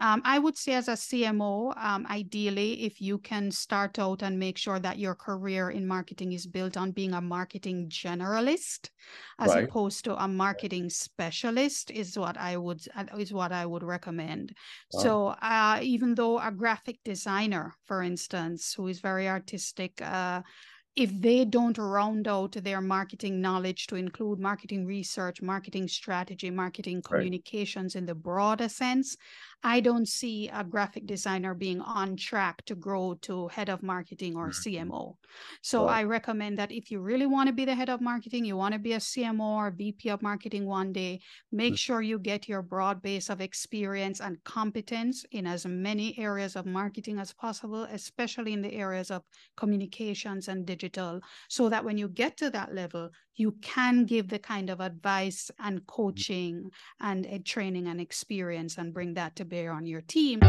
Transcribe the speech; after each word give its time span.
Um, 0.00 0.22
I 0.24 0.38
would 0.38 0.56
say, 0.56 0.72
as 0.72 0.88
a 0.88 0.92
CMO, 0.92 1.76
um, 1.76 2.06
ideally, 2.08 2.84
if 2.84 3.00
you 3.00 3.18
can 3.18 3.50
start 3.50 3.98
out 3.98 4.22
and 4.22 4.38
make 4.38 4.56
sure 4.56 4.78
that 4.78 4.98
your 4.98 5.14
career 5.14 5.70
in 5.70 5.86
marketing 5.86 6.32
is 6.32 6.46
built 6.46 6.78
on 6.78 6.90
being 6.90 7.12
a 7.12 7.20
marketing 7.20 7.90
generalist, 7.90 8.88
as 9.38 9.50
right. 9.50 9.64
opposed 9.64 10.04
to 10.04 10.22
a 10.22 10.26
marketing 10.26 10.88
specialist, 10.88 11.90
is 11.90 12.18
what 12.18 12.38
I 12.38 12.56
would 12.56 12.80
is 13.18 13.32
what 13.32 13.52
I 13.52 13.66
would 13.66 13.82
recommend. 13.82 14.54
Wow. 14.92 15.02
So, 15.02 15.26
uh, 15.42 15.78
even 15.82 16.14
though 16.14 16.38
a 16.38 16.50
graphic 16.50 16.98
designer, 17.04 17.74
for 17.84 18.02
instance, 18.02 18.72
who 18.74 18.88
is 18.88 19.00
very 19.00 19.28
artistic. 19.28 20.00
Uh, 20.00 20.42
if 20.96 21.10
they 21.20 21.44
don't 21.44 21.78
round 21.78 22.26
out 22.26 22.52
their 22.52 22.80
marketing 22.80 23.40
knowledge 23.40 23.86
to 23.86 23.94
include 23.94 24.40
marketing 24.40 24.84
research, 24.84 25.40
marketing 25.40 25.86
strategy, 25.86 26.50
marketing 26.50 27.00
communications 27.00 27.94
right. 27.94 28.00
in 28.00 28.06
the 28.06 28.14
broader 28.14 28.68
sense, 28.68 29.16
I 29.62 29.80
don't 29.80 30.08
see 30.08 30.48
a 30.48 30.64
graphic 30.64 31.06
designer 31.06 31.54
being 31.54 31.80
on 31.80 32.16
track 32.16 32.64
to 32.66 32.74
grow 32.74 33.14
to 33.22 33.48
head 33.48 33.68
of 33.68 33.82
marketing 33.82 34.36
or 34.36 34.48
mm-hmm. 34.48 34.90
CMO. 34.90 35.16
So 35.62 35.86
I 35.86 36.04
recommend 36.04 36.58
that 36.58 36.72
if 36.72 36.90
you 36.90 37.00
really 37.00 37.26
want 37.26 37.48
to 37.48 37.52
be 37.52 37.64
the 37.64 37.74
head 37.74 37.90
of 37.90 38.00
marketing, 38.00 38.44
you 38.44 38.56
want 38.56 38.72
to 38.72 38.80
be 38.80 38.94
a 38.94 38.98
CMO 38.98 39.56
or 39.56 39.70
VP 39.70 40.08
of 40.08 40.22
marketing 40.22 40.66
one 40.66 40.92
day, 40.92 41.20
make 41.52 41.74
mm-hmm. 41.74 41.76
sure 41.76 42.00
you 42.00 42.18
get 42.18 42.48
your 42.48 42.62
broad 42.62 43.02
base 43.02 43.28
of 43.28 43.40
experience 43.40 44.20
and 44.20 44.42
competence 44.44 45.24
in 45.30 45.46
as 45.46 45.66
many 45.66 46.18
areas 46.18 46.56
of 46.56 46.64
marketing 46.64 47.18
as 47.18 47.32
possible, 47.32 47.84
especially 47.84 48.52
in 48.52 48.62
the 48.62 48.72
areas 48.72 49.10
of 49.10 49.22
communications 49.56 50.48
and 50.48 50.64
digital, 50.64 51.20
so 51.48 51.68
that 51.68 51.84
when 51.84 51.98
you 51.98 52.08
get 52.08 52.36
to 52.38 52.50
that 52.50 52.74
level, 52.74 53.10
you 53.36 53.52
can 53.62 54.04
give 54.04 54.28
the 54.28 54.38
kind 54.38 54.70
of 54.70 54.80
advice 54.80 55.50
and 55.58 55.78
mm-hmm. 55.78 55.86
coaching 55.86 56.70
and 57.00 57.26
uh, 57.26 57.38
training 57.44 57.88
and 57.88 58.00
experience 58.00 58.78
and 58.78 58.94
bring 58.94 59.14
that 59.14 59.36
to 59.36 59.44
bear 59.44 59.72
on 59.72 59.86
your 59.86 60.02
team. 60.02 60.40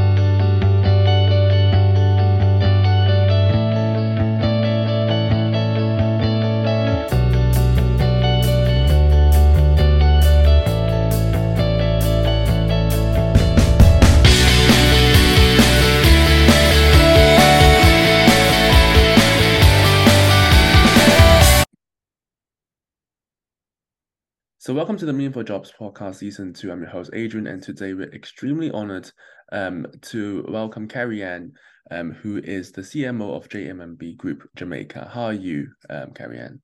So, 24.72 24.76
welcome 24.76 24.96
to 25.00 25.06
the 25.06 25.12
Meaningful 25.12 25.44
Jobs 25.44 25.74
podcast, 25.78 26.16
season 26.16 26.54
two. 26.54 26.72
I'm 26.72 26.80
your 26.80 26.90
host, 26.90 27.10
Adrian, 27.12 27.46
and 27.46 27.62
today 27.62 27.94
we're 27.94 28.10
extremely 28.14 28.72
honored 28.72 29.12
um, 29.52 29.86
to 30.04 30.46
welcome 30.48 30.88
Kerry-Ann, 30.88 31.52
um, 31.92 32.14
who 32.14 32.38
is 32.38 32.72
the 32.72 32.82
CMO 32.82 33.36
of 33.36 33.50
JMMB 33.50 34.16
Group 34.16 34.48
Jamaica. 34.56 35.12
How 35.14 35.24
are 35.24 35.34
you, 35.34 35.68
um, 35.90 36.14
Kerry-Ann? 36.14 36.62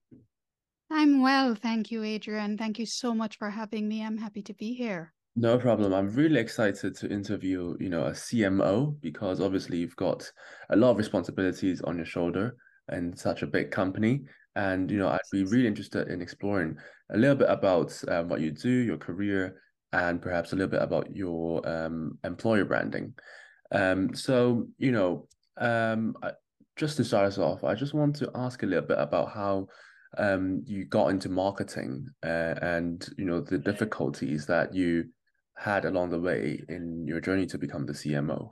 I'm 0.90 1.20
well, 1.20 1.54
thank 1.54 1.90
you, 1.90 2.02
Adrian. 2.02 2.56
Thank 2.56 2.78
you 2.78 2.86
so 2.86 3.14
much 3.14 3.36
for 3.36 3.50
having 3.50 3.86
me. 3.86 4.02
I'm 4.02 4.16
happy 4.16 4.40
to 4.40 4.54
be 4.54 4.72
here. 4.72 5.12
No 5.36 5.58
problem. 5.58 5.92
I'm 5.92 6.08
really 6.08 6.40
excited 6.40 6.96
to 6.96 7.12
interview, 7.12 7.76
you 7.78 7.90
know, 7.90 8.04
a 8.04 8.12
CMO 8.12 8.98
because 9.02 9.38
obviously 9.38 9.76
you've 9.76 9.96
got 9.96 10.32
a 10.70 10.76
lot 10.76 10.92
of 10.92 10.96
responsibilities 10.96 11.82
on 11.82 11.98
your 11.98 12.06
shoulder 12.06 12.56
and 12.88 13.18
such 13.18 13.42
a 13.42 13.46
big 13.46 13.70
company. 13.70 14.22
And 14.56 14.90
you 14.90 14.96
know, 14.96 15.08
I'd 15.08 15.20
be 15.30 15.44
really 15.44 15.66
interested 15.66 16.08
in 16.08 16.22
exploring 16.22 16.78
a 17.10 17.16
little 17.16 17.36
bit 17.36 17.50
about 17.50 18.00
um, 18.08 18.28
what 18.28 18.40
you 18.40 18.50
do, 18.50 18.68
your 18.68 18.98
career, 18.98 19.60
and 19.92 20.20
perhaps 20.20 20.52
a 20.52 20.56
little 20.56 20.70
bit 20.70 20.82
about 20.82 21.14
your 21.14 21.66
um, 21.68 22.18
employer 22.24 22.64
branding. 22.64 23.14
Um, 23.72 24.14
so, 24.14 24.66
you 24.78 24.92
know, 24.92 25.28
um, 25.56 26.16
just 26.76 26.96
to 26.96 27.04
start 27.04 27.26
us 27.26 27.38
off, 27.38 27.64
I 27.64 27.74
just 27.74 27.94
want 27.94 28.16
to 28.16 28.30
ask 28.34 28.62
a 28.62 28.66
little 28.66 28.86
bit 28.86 28.98
about 28.98 29.32
how 29.32 29.68
um, 30.16 30.62
you 30.66 30.84
got 30.84 31.08
into 31.08 31.28
marketing 31.28 32.08
uh, 32.24 32.54
and 32.62 33.06
you 33.18 33.26
know 33.26 33.40
the 33.40 33.58
difficulties 33.58 34.46
that 34.46 34.74
you 34.74 35.04
had 35.56 35.84
along 35.84 36.10
the 36.10 36.20
way 36.20 36.62
in 36.68 37.06
your 37.06 37.20
journey 37.20 37.46
to 37.46 37.58
become 37.58 37.84
the 37.84 37.92
CMO. 37.92 38.50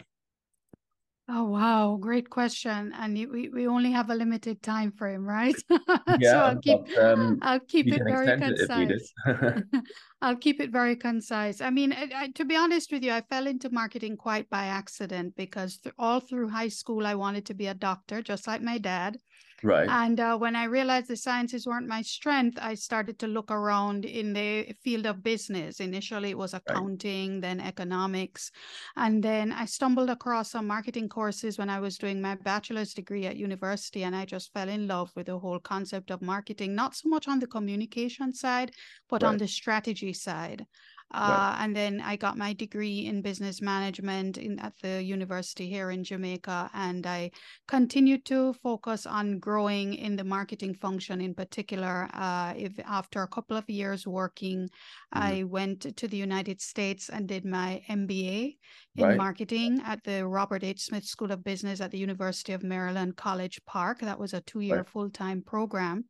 Oh 1.29 1.45
wow, 1.45 1.97
great 2.01 2.31
question. 2.31 2.93
And 2.95 3.15
we, 3.15 3.49
we 3.49 3.67
only 3.67 3.91
have 3.91 4.11
a 4.11 4.15
limited 4.15 4.63
time 4.63 4.93
frame, 4.93 5.25
right? 5.25 5.57
Yeah, 6.21 6.21
so 6.23 6.39
I'll 6.41 6.59
keep 6.59 6.87
but, 6.95 7.03
um, 7.03 7.43
I'll 7.43 7.59
keep 7.61 7.91
it 7.91 8.05
very 8.07 8.33
concise. 8.33 9.13
It 9.27 9.67
I'll 10.23 10.37
keep 10.37 10.61
it 10.61 10.71
very 10.71 10.95
concise. 10.97 11.61
I 11.61 11.71
mean, 11.71 11.93
I, 11.93 12.09
I, 12.15 12.29
to 12.37 12.45
be 12.45 12.55
honest 12.57 12.93
with 12.93 13.03
you, 13.03 13.13
I 13.13 13.23
fell 13.23 13.47
into 13.49 13.71
marketing 13.71 14.17
quite 14.17 14.49
by 14.49 14.67
accident 14.67 15.35
because 15.37 15.79
th- 15.79 15.95
all 15.99 16.21
through 16.21 16.49
high 16.51 16.69
school 16.69 17.05
I 17.07 17.17
wanted 17.17 17.45
to 17.47 17.55
be 17.55 17.67
a 17.67 17.75
doctor, 17.75 18.23
just 18.23 18.47
like 18.47 18.63
my 18.63 18.79
dad. 18.79 19.19
Right. 19.63 19.89
And 19.89 20.21
uh, 20.21 20.37
when 20.37 20.55
I 20.55 20.65
realized 20.65 21.09
the 21.09 21.17
sciences 21.17 21.67
weren't 21.67 21.89
my 21.89 22.03
strength, 22.03 22.59
I 22.61 22.75
started 22.75 23.19
to 23.21 23.27
look 23.27 23.51
around 23.51 24.05
in 24.05 24.35
the 24.35 24.75
field 24.83 25.07
of 25.07 25.23
business. 25.23 25.81
Initially, 25.81 26.31
it 26.31 26.39
was 26.39 26.53
accounting, 26.53 27.35
right. 27.35 27.41
then 27.41 27.61
economics. 27.61 28.51
And 28.97 29.23
then 29.23 29.53
I 29.53 29.65
stumbled 29.65 30.11
across 30.11 30.51
some 30.51 30.67
marketing 30.67 31.09
courses 31.09 31.59
when 31.59 31.71
I 31.71 31.81
was 31.81 31.97
doing 31.97 32.21
my 32.21 32.35
bachelor's 32.35 32.93
degree 32.93 33.25
at 33.27 33.37
university. 33.37 34.05
And 34.05 34.15
I 34.15 34.27
just 34.27 34.53
fell 34.53 34.69
in 34.69 34.87
love 34.87 35.11
with 35.17 35.27
the 35.27 35.39
whole 35.39 35.61
concept 35.61 36.11
of 36.11 36.21
marketing, 36.21 36.75
not 36.75 36.95
so 36.95 37.09
much 37.09 37.27
on 37.27 37.39
the 37.39 37.47
communication 37.47 38.35
side, 38.35 38.73
but 39.09 39.23
right. 39.23 39.31
on 39.31 39.39
the 39.39 39.49
strategy 39.49 40.13
side. 40.13 40.67
Uh, 41.15 41.55
right. 41.55 41.65
And 41.65 41.77
then 41.77 42.01
I 42.01 42.17
got 42.17 42.37
my 42.37 42.53
degree 42.53 43.07
in 43.07 43.23
business 43.23 43.63
management 43.63 44.39
in, 44.39 44.59
at 44.59 44.73
the 44.83 45.03
university 45.03 45.69
here 45.69 45.91
in 45.91 46.03
Jamaica. 46.03 46.71
And 46.75 47.07
I 47.07 47.31
continued 47.69 48.25
to 48.27 48.53
focus 48.55 49.07
on 49.07 49.39
growing 49.39 49.95
in 49.95 50.17
the 50.17 50.25
marketing 50.25 50.75
function 50.75 51.21
in 51.21 51.35
particular. 51.35 52.09
Uh, 52.13 52.55
if 52.57 52.73
after 52.85 53.23
a 53.23 53.29
couple 53.29 53.57
of 53.57 53.69
years 53.71 54.07
working, 54.07 54.69
mm-hmm. 55.15 55.23
I 55.23 55.45
went 55.45 55.97
to 55.97 56.09
the 56.09 56.17
United 56.17 56.61
States 56.61 57.09
and 57.09 57.29
did 57.29 57.45
my 57.45 57.83
MBA 57.89 58.57
in 58.97 59.05
right. 59.05 59.17
marketing 59.17 59.81
at 59.85 60.03
the 60.05 60.27
Robert 60.27 60.65
H. 60.65 60.81
Smith 60.81 61.05
School 61.05 61.31
of 61.31 61.45
Business 61.45 61.81
at 61.81 61.91
the 61.91 61.99
University 61.99 62.53
of 62.53 62.63
Maryland 62.63 63.17
College 63.17 63.61
Park. 63.67 64.01
That 64.01 64.19
was 64.19 64.33
a 64.33 64.41
two 64.41 64.61
year 64.61 64.79
right. 64.79 64.89
full 64.89 65.11
time 65.11 65.43
program. 65.43 66.05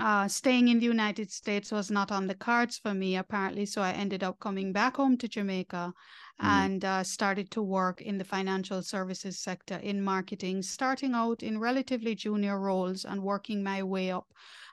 Uh, 0.00 0.28
staying 0.28 0.68
in 0.68 0.78
the 0.78 0.84
United 0.84 1.30
States 1.30 1.72
was 1.72 1.90
not 1.90 2.12
on 2.12 2.26
the 2.26 2.34
cards 2.34 2.76
for 2.76 2.92
me, 2.92 3.16
apparently. 3.16 3.64
So 3.64 3.80
I 3.80 3.92
ended 3.92 4.22
up 4.22 4.27
coming 4.32 4.72
back 4.72 4.96
home 4.96 5.16
to 5.18 5.28
Jamaica 5.28 5.92
mm. 6.40 6.44
and 6.44 6.84
uh, 6.84 7.02
started 7.04 7.50
to 7.52 7.62
work 7.62 8.00
in 8.00 8.18
the 8.18 8.24
financial 8.24 8.82
services 8.82 9.38
sector 9.38 9.76
in 9.76 10.02
marketing, 10.02 10.62
starting 10.62 11.14
out 11.14 11.42
in 11.42 11.58
relatively 11.58 12.14
junior 12.14 12.58
roles 12.58 13.04
and 13.04 13.22
working 13.22 13.62
my 13.62 13.82
way 13.82 14.10
up 14.10 14.26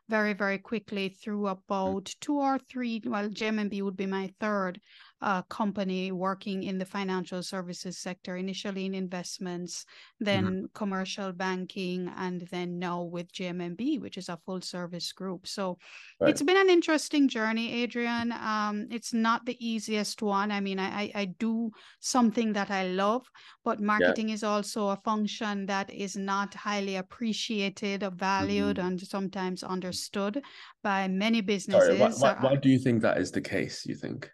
very, 0.08 0.34
very 0.34 0.58
quickly 0.58 1.10
through 1.10 1.44
mm. 1.44 1.52
about 1.52 2.14
two 2.22 2.38
or 2.38 2.60
three. 2.60 3.02
Well, 3.06 3.30
JMMB 3.30 3.82
would 3.82 3.98
be 3.98 4.06
my 4.06 4.34
third 4.40 4.80
uh, 5.22 5.42
company 5.44 6.12
working 6.12 6.64
in 6.64 6.78
the 6.78 6.86
financial 6.86 7.42
services 7.42 7.98
sector, 7.98 8.36
initially 8.36 8.86
in 8.86 8.94
investments, 8.94 9.86
then 10.20 10.46
mm-hmm. 10.46 10.66
commercial 10.74 11.32
banking, 11.32 12.12
and 12.18 12.48
then 12.52 12.78
now 12.78 13.02
with 13.04 13.32
JMMB, 13.32 14.02
which 14.02 14.18
is 14.18 14.30
a 14.30 14.40
full 14.46 14.62
service 14.62 15.12
group. 15.14 15.48
So 15.48 15.78
right. 16.20 16.30
it's 16.30 16.42
been 16.42 16.58
an 16.58 16.70
interesting 16.70 17.28
journey, 17.28 17.84
Adrian. 17.84 18.34
Um, 18.34 18.88
it's 18.92 19.14
not 19.14 19.46
the 19.46 19.58
easiest 19.66 20.22
one. 20.22 20.52
I 20.52 20.60
mean, 20.60 20.80
I, 20.80 21.12
I 21.16 21.26
do 21.40 21.72
something 22.00 22.54
that 22.54 22.70
I 22.70 22.88
love, 22.88 23.26
but 23.64 23.82
marketing 23.82 24.30
yeah. 24.30 24.36
is 24.36 24.44
also 24.44 24.90
a 24.90 24.98
function 24.98 25.66
that 25.68 25.92
is 25.94 26.16
not 26.16 26.54
highly 26.54 26.98
appreciated 26.98 28.04
or 28.04 28.12
valued 28.12 28.78
mm-hmm. 28.78 28.88
and 28.88 29.02
sometimes 29.02 29.64
understood 29.64 30.44
by 30.84 31.08
many 31.08 31.42
businesses. 31.42 31.98
Sorry, 31.98 32.00
why, 32.00 32.34
why, 32.34 32.38
why 32.42 32.56
do 32.58 32.70
you 32.70 32.80
think 32.80 33.02
that 33.02 33.18
is 33.18 33.32
the 33.32 33.42
case, 33.42 33.86
you 33.86 33.96
think? 33.96 34.30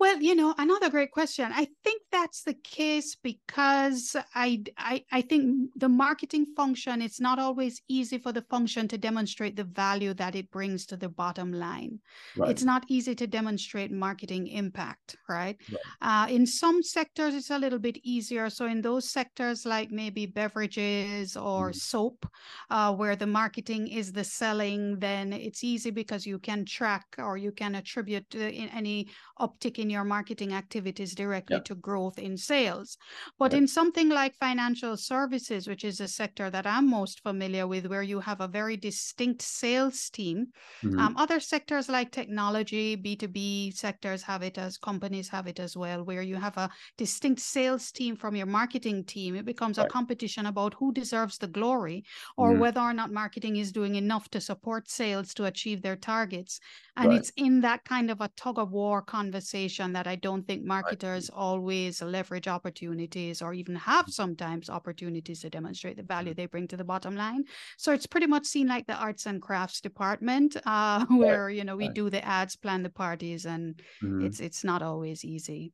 Well, 0.00 0.22
you 0.22 0.36
know, 0.36 0.54
another 0.58 0.90
great 0.90 1.10
question. 1.10 1.50
I 1.52 1.66
think 1.82 2.02
that's 2.12 2.42
the 2.42 2.54
case 2.54 3.16
because 3.16 4.14
I, 4.32 4.62
I, 4.76 5.04
I 5.10 5.22
think 5.22 5.70
the 5.74 5.88
marketing 5.88 6.46
function, 6.56 7.02
it's 7.02 7.20
not 7.20 7.40
always 7.40 7.82
easy 7.88 8.18
for 8.18 8.32
the 8.32 8.42
function 8.42 8.86
to 8.88 8.98
demonstrate 8.98 9.56
the 9.56 9.64
value 9.64 10.14
that 10.14 10.36
it 10.36 10.50
brings 10.52 10.86
to 10.86 10.96
the 10.96 11.08
bottom 11.08 11.52
line. 11.52 11.98
Right. 12.36 12.50
It's 12.50 12.62
not 12.62 12.84
easy 12.88 13.16
to 13.16 13.26
demonstrate 13.26 13.90
marketing 13.90 14.46
impact, 14.46 15.16
right? 15.28 15.56
right. 15.70 15.80
Uh, 16.00 16.32
in 16.32 16.46
some 16.46 16.80
sectors, 16.80 17.34
it's 17.34 17.50
a 17.50 17.58
little 17.58 17.80
bit 17.80 17.98
easier. 18.04 18.50
So 18.50 18.66
in 18.66 18.80
those 18.80 19.10
sectors 19.10 19.66
like 19.66 19.90
maybe 19.90 20.26
beverages 20.26 21.36
or 21.36 21.70
mm. 21.70 21.74
soap, 21.74 22.24
uh, 22.70 22.94
where 22.94 23.16
the 23.16 23.26
marketing 23.26 23.88
is 23.88 24.12
the 24.12 24.24
selling, 24.24 25.00
then 25.00 25.32
it's 25.32 25.64
easy 25.64 25.90
because 25.90 26.24
you 26.24 26.38
can 26.38 26.64
track 26.64 27.04
or 27.18 27.36
you 27.36 27.50
can 27.50 27.74
attribute 27.74 28.26
uh, 28.36 28.38
any 28.38 29.08
uptick 29.40 29.78
in 29.78 29.87
in 29.88 29.90
your 29.90 30.04
marketing 30.04 30.52
activities 30.52 31.14
directly 31.14 31.60
to 31.62 31.74
growth 31.74 32.18
in 32.18 32.36
sales. 32.36 32.96
But 33.38 33.52
Right. 33.52 33.60
in 33.60 33.66
something 33.66 34.08
like 34.08 34.34
financial 34.36 34.96
services, 34.96 35.66
which 35.68 35.84
is 35.84 36.00
a 36.00 36.08
sector 36.08 36.50
that 36.50 36.66
I'm 36.66 36.88
most 36.88 37.20
familiar 37.20 37.66
with, 37.66 37.86
where 37.86 38.02
you 38.02 38.20
have 38.20 38.40
a 38.40 38.48
very 38.48 38.76
distinct 38.76 39.42
sales 39.42 40.10
team, 40.10 40.46
Mhm. 40.82 40.98
um, 40.98 41.16
other 41.16 41.40
sectors 41.40 41.88
like 41.88 42.10
technology, 42.12 42.96
B2B 42.96 43.70
sectors 43.70 44.22
have 44.24 44.42
it 44.42 44.58
as 44.58 44.76
companies 44.78 45.28
have 45.28 45.46
it 45.46 45.58
as 45.60 45.76
well, 45.76 46.04
where 46.04 46.22
you 46.22 46.36
have 46.36 46.56
a 46.56 46.70
distinct 46.96 47.40
sales 47.40 47.90
team 47.92 48.16
from 48.16 48.36
your 48.36 48.46
marketing 48.46 49.04
team. 49.04 49.34
It 49.36 49.44
becomes 49.44 49.78
a 49.78 49.84
competition 49.84 50.46
about 50.46 50.74
who 50.74 50.92
deserves 50.92 51.38
the 51.38 51.46
glory 51.48 52.04
or 52.36 52.54
Mhm. 52.54 52.56
whether 52.56 52.80
or 52.80 52.92
not 52.92 53.12
marketing 53.12 53.56
is 53.56 53.72
doing 53.72 53.94
enough 53.94 54.28
to 54.30 54.40
support 54.40 54.88
sales 54.90 55.32
to 55.34 55.44
achieve 55.44 55.82
their 55.82 55.96
targets. 55.96 56.58
And 56.96 57.12
Right. 57.12 57.12
it's 57.12 57.30
in 57.36 57.60
that 57.62 57.84
kind 57.84 58.10
of 58.10 58.20
a 58.20 58.30
tug 58.36 58.58
of 58.58 58.70
war 58.70 59.02
conversation 59.02 59.77
that 59.94 60.06
I 60.06 60.16
don't 60.16 60.46
think 60.46 60.64
marketers 60.64 61.30
always 61.30 62.02
leverage 62.02 62.48
opportunities 62.48 63.40
or 63.42 63.54
even 63.54 63.76
have 63.76 64.06
sometimes 64.08 64.68
opportunities 64.70 65.40
to 65.40 65.50
demonstrate 65.50 65.96
the 65.96 66.02
value 66.02 66.34
they 66.34 66.46
bring 66.46 66.68
to 66.68 66.76
the 66.76 66.84
bottom 66.84 67.16
line. 67.16 67.44
So 67.76 67.92
it's 67.92 68.06
pretty 68.06 68.26
much 68.26 68.46
seen 68.46 68.66
like 68.68 68.86
the 68.86 68.94
arts 68.96 69.26
and 69.26 69.40
crafts 69.42 69.80
department, 69.80 70.56
uh, 70.66 71.06
where 71.10 71.50
you 71.50 71.64
know 71.64 71.76
we 71.76 71.88
right. 71.88 71.94
do 71.94 72.10
the 72.10 72.24
ads, 72.24 72.56
plan 72.56 72.82
the 72.82 72.90
parties, 72.90 73.46
and 73.46 73.80
Mhm. 74.02 74.26
it's 74.26 74.40
it's 74.40 74.64
not 74.64 74.82
always 74.82 75.24
easy. 75.24 75.72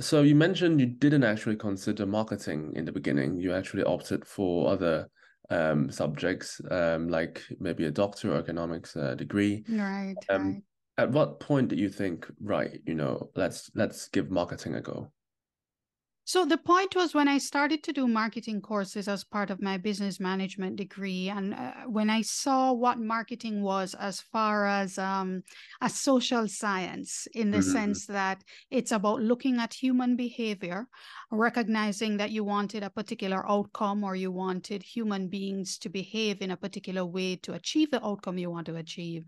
So 0.00 0.22
you 0.22 0.34
mentioned 0.36 0.80
you 0.80 0.86
didn't 0.86 1.24
actually 1.24 1.56
consider 1.56 2.06
marketing 2.06 2.72
in 2.76 2.84
the 2.84 2.92
beginning. 2.92 3.40
You 3.40 3.52
actually 3.52 3.82
opted 3.84 4.24
for 4.26 4.68
other 4.70 5.08
um, 5.50 5.90
subjects, 5.90 6.60
um, 6.70 7.08
like 7.08 7.42
maybe 7.58 7.84
a 7.84 7.90
doctor 7.90 8.32
or 8.32 8.38
economics 8.38 8.96
uh, 8.96 9.14
degree. 9.14 9.64
Right, 9.68 10.26
Um, 10.30 10.34
right. 10.36 10.64
At 10.98 11.12
what 11.12 11.40
point 11.40 11.68
did 11.68 11.78
you 11.80 11.88
think, 11.88 12.30
right, 12.38 12.82
you 12.84 12.94
know, 12.94 13.30
let's 13.34 13.70
let's 13.74 14.06
give 14.06 14.30
marketing 14.30 14.74
a 14.74 14.82
go? 14.82 15.12
So 16.24 16.44
the 16.44 16.58
point 16.58 16.94
was 16.94 17.14
when 17.14 17.26
I 17.26 17.38
started 17.38 17.82
to 17.84 17.92
do 17.92 18.06
marketing 18.06 18.60
courses 18.60 19.08
as 19.08 19.24
part 19.24 19.48
of 19.48 19.62
my 19.62 19.78
business 19.78 20.20
management 20.20 20.76
degree, 20.76 21.30
and 21.30 21.54
uh, 21.54 21.84
when 21.86 22.10
I 22.10 22.20
saw 22.20 22.70
what 22.74 22.98
marketing 23.00 23.62
was 23.62 23.94
as 23.94 24.20
far 24.20 24.66
as 24.66 24.98
um, 24.98 25.42
a 25.80 25.88
social 25.88 26.46
science, 26.46 27.26
in 27.32 27.50
the 27.50 27.62
Mhm. 27.62 27.62
sense 27.62 28.04
that 28.08 28.44
it's 28.70 28.92
about 28.92 29.22
looking 29.22 29.56
at 29.58 29.72
human 29.72 30.16
behavior, 30.16 30.88
recognizing 31.30 32.18
that 32.18 32.30
you 32.30 32.44
wanted 32.44 32.82
a 32.82 32.90
particular 32.90 33.48
outcome 33.50 34.04
or 34.04 34.14
you 34.14 34.30
wanted 34.30 34.82
human 34.82 35.28
beings 35.30 35.78
to 35.78 35.88
behave 35.88 36.42
in 36.42 36.50
a 36.50 36.58
particular 36.58 37.06
way 37.06 37.36
to 37.36 37.54
achieve 37.54 37.90
the 37.90 38.04
outcome 38.06 38.36
you 38.36 38.50
want 38.50 38.66
to 38.66 38.76
achieve. 38.76 39.24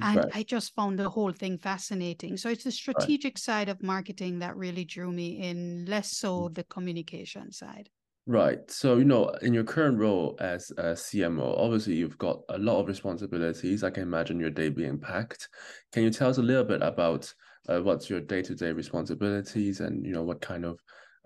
And 0.00 0.24
Right. 0.24 0.32
I 0.32 0.42
just 0.44 0.74
found 0.74 0.98
the 0.98 1.10
whole 1.10 1.32
thing 1.32 1.58
fascinating. 1.58 2.36
So 2.36 2.48
it's 2.50 2.64
the 2.64 2.72
strategic 2.72 3.38
side 3.38 3.68
of 3.68 3.82
marketing 3.82 4.38
that 4.40 4.56
really 4.56 4.84
drew 4.84 5.12
me 5.12 5.38
in, 5.40 5.86
less 5.86 6.12
so 6.12 6.48
the 6.48 6.64
communication 6.64 7.52
side. 7.52 7.90
Right. 8.26 8.70
So, 8.70 8.98
you 8.98 9.04
know, 9.06 9.28
in 9.40 9.54
your 9.54 9.64
current 9.64 9.98
role 9.98 10.36
as 10.38 10.70
a 10.76 10.94
CMO, 10.94 11.54
obviously 11.54 11.94
you've 11.94 12.18
got 12.18 12.42
a 12.50 12.58
lot 12.58 12.78
of 12.80 12.86
responsibilities. 12.86 13.82
I 13.82 13.88
can 13.90 14.02
imagine 14.02 14.38
your 14.38 14.50
day 14.50 14.68
being 14.68 15.00
packed. 15.00 15.48
Can 15.92 16.02
you 16.02 16.10
tell 16.10 16.28
us 16.28 16.36
a 16.36 16.42
little 16.42 16.64
bit 16.64 16.82
about 16.82 17.32
uh, 17.68 17.80
what's 17.80 18.10
your 18.10 18.20
day-to-day 18.20 18.72
responsibilities 18.72 19.80
and, 19.80 20.04
you 20.04 20.12
know, 20.12 20.24
what 20.24 20.42
kind 20.42 20.66
of 20.66 20.78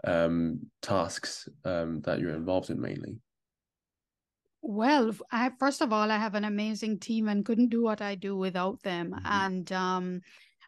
um, 0.05 0.71
tasks 0.81 1.49
um, 1.65 2.03
that 2.03 2.21
you're 2.21 2.35
involved 2.37 2.71
in 2.71 2.81
mainly? 2.81 3.19
Well, 4.63 5.13
I 5.31 5.51
first 5.59 5.81
of 5.81 5.93
all, 5.93 6.11
I 6.11 6.17
have 6.19 6.35
an 6.35 6.45
amazing 6.45 7.01
team 7.01 7.29
and 7.29 7.45
couldn't 7.45 7.69
do 7.71 7.83
what 7.83 8.01
I 8.01 8.15
do 8.15 8.37
without 8.37 8.83
them. 8.83 9.13
Mhm. 9.13 9.21
And 9.25 9.73
um, 9.73 10.23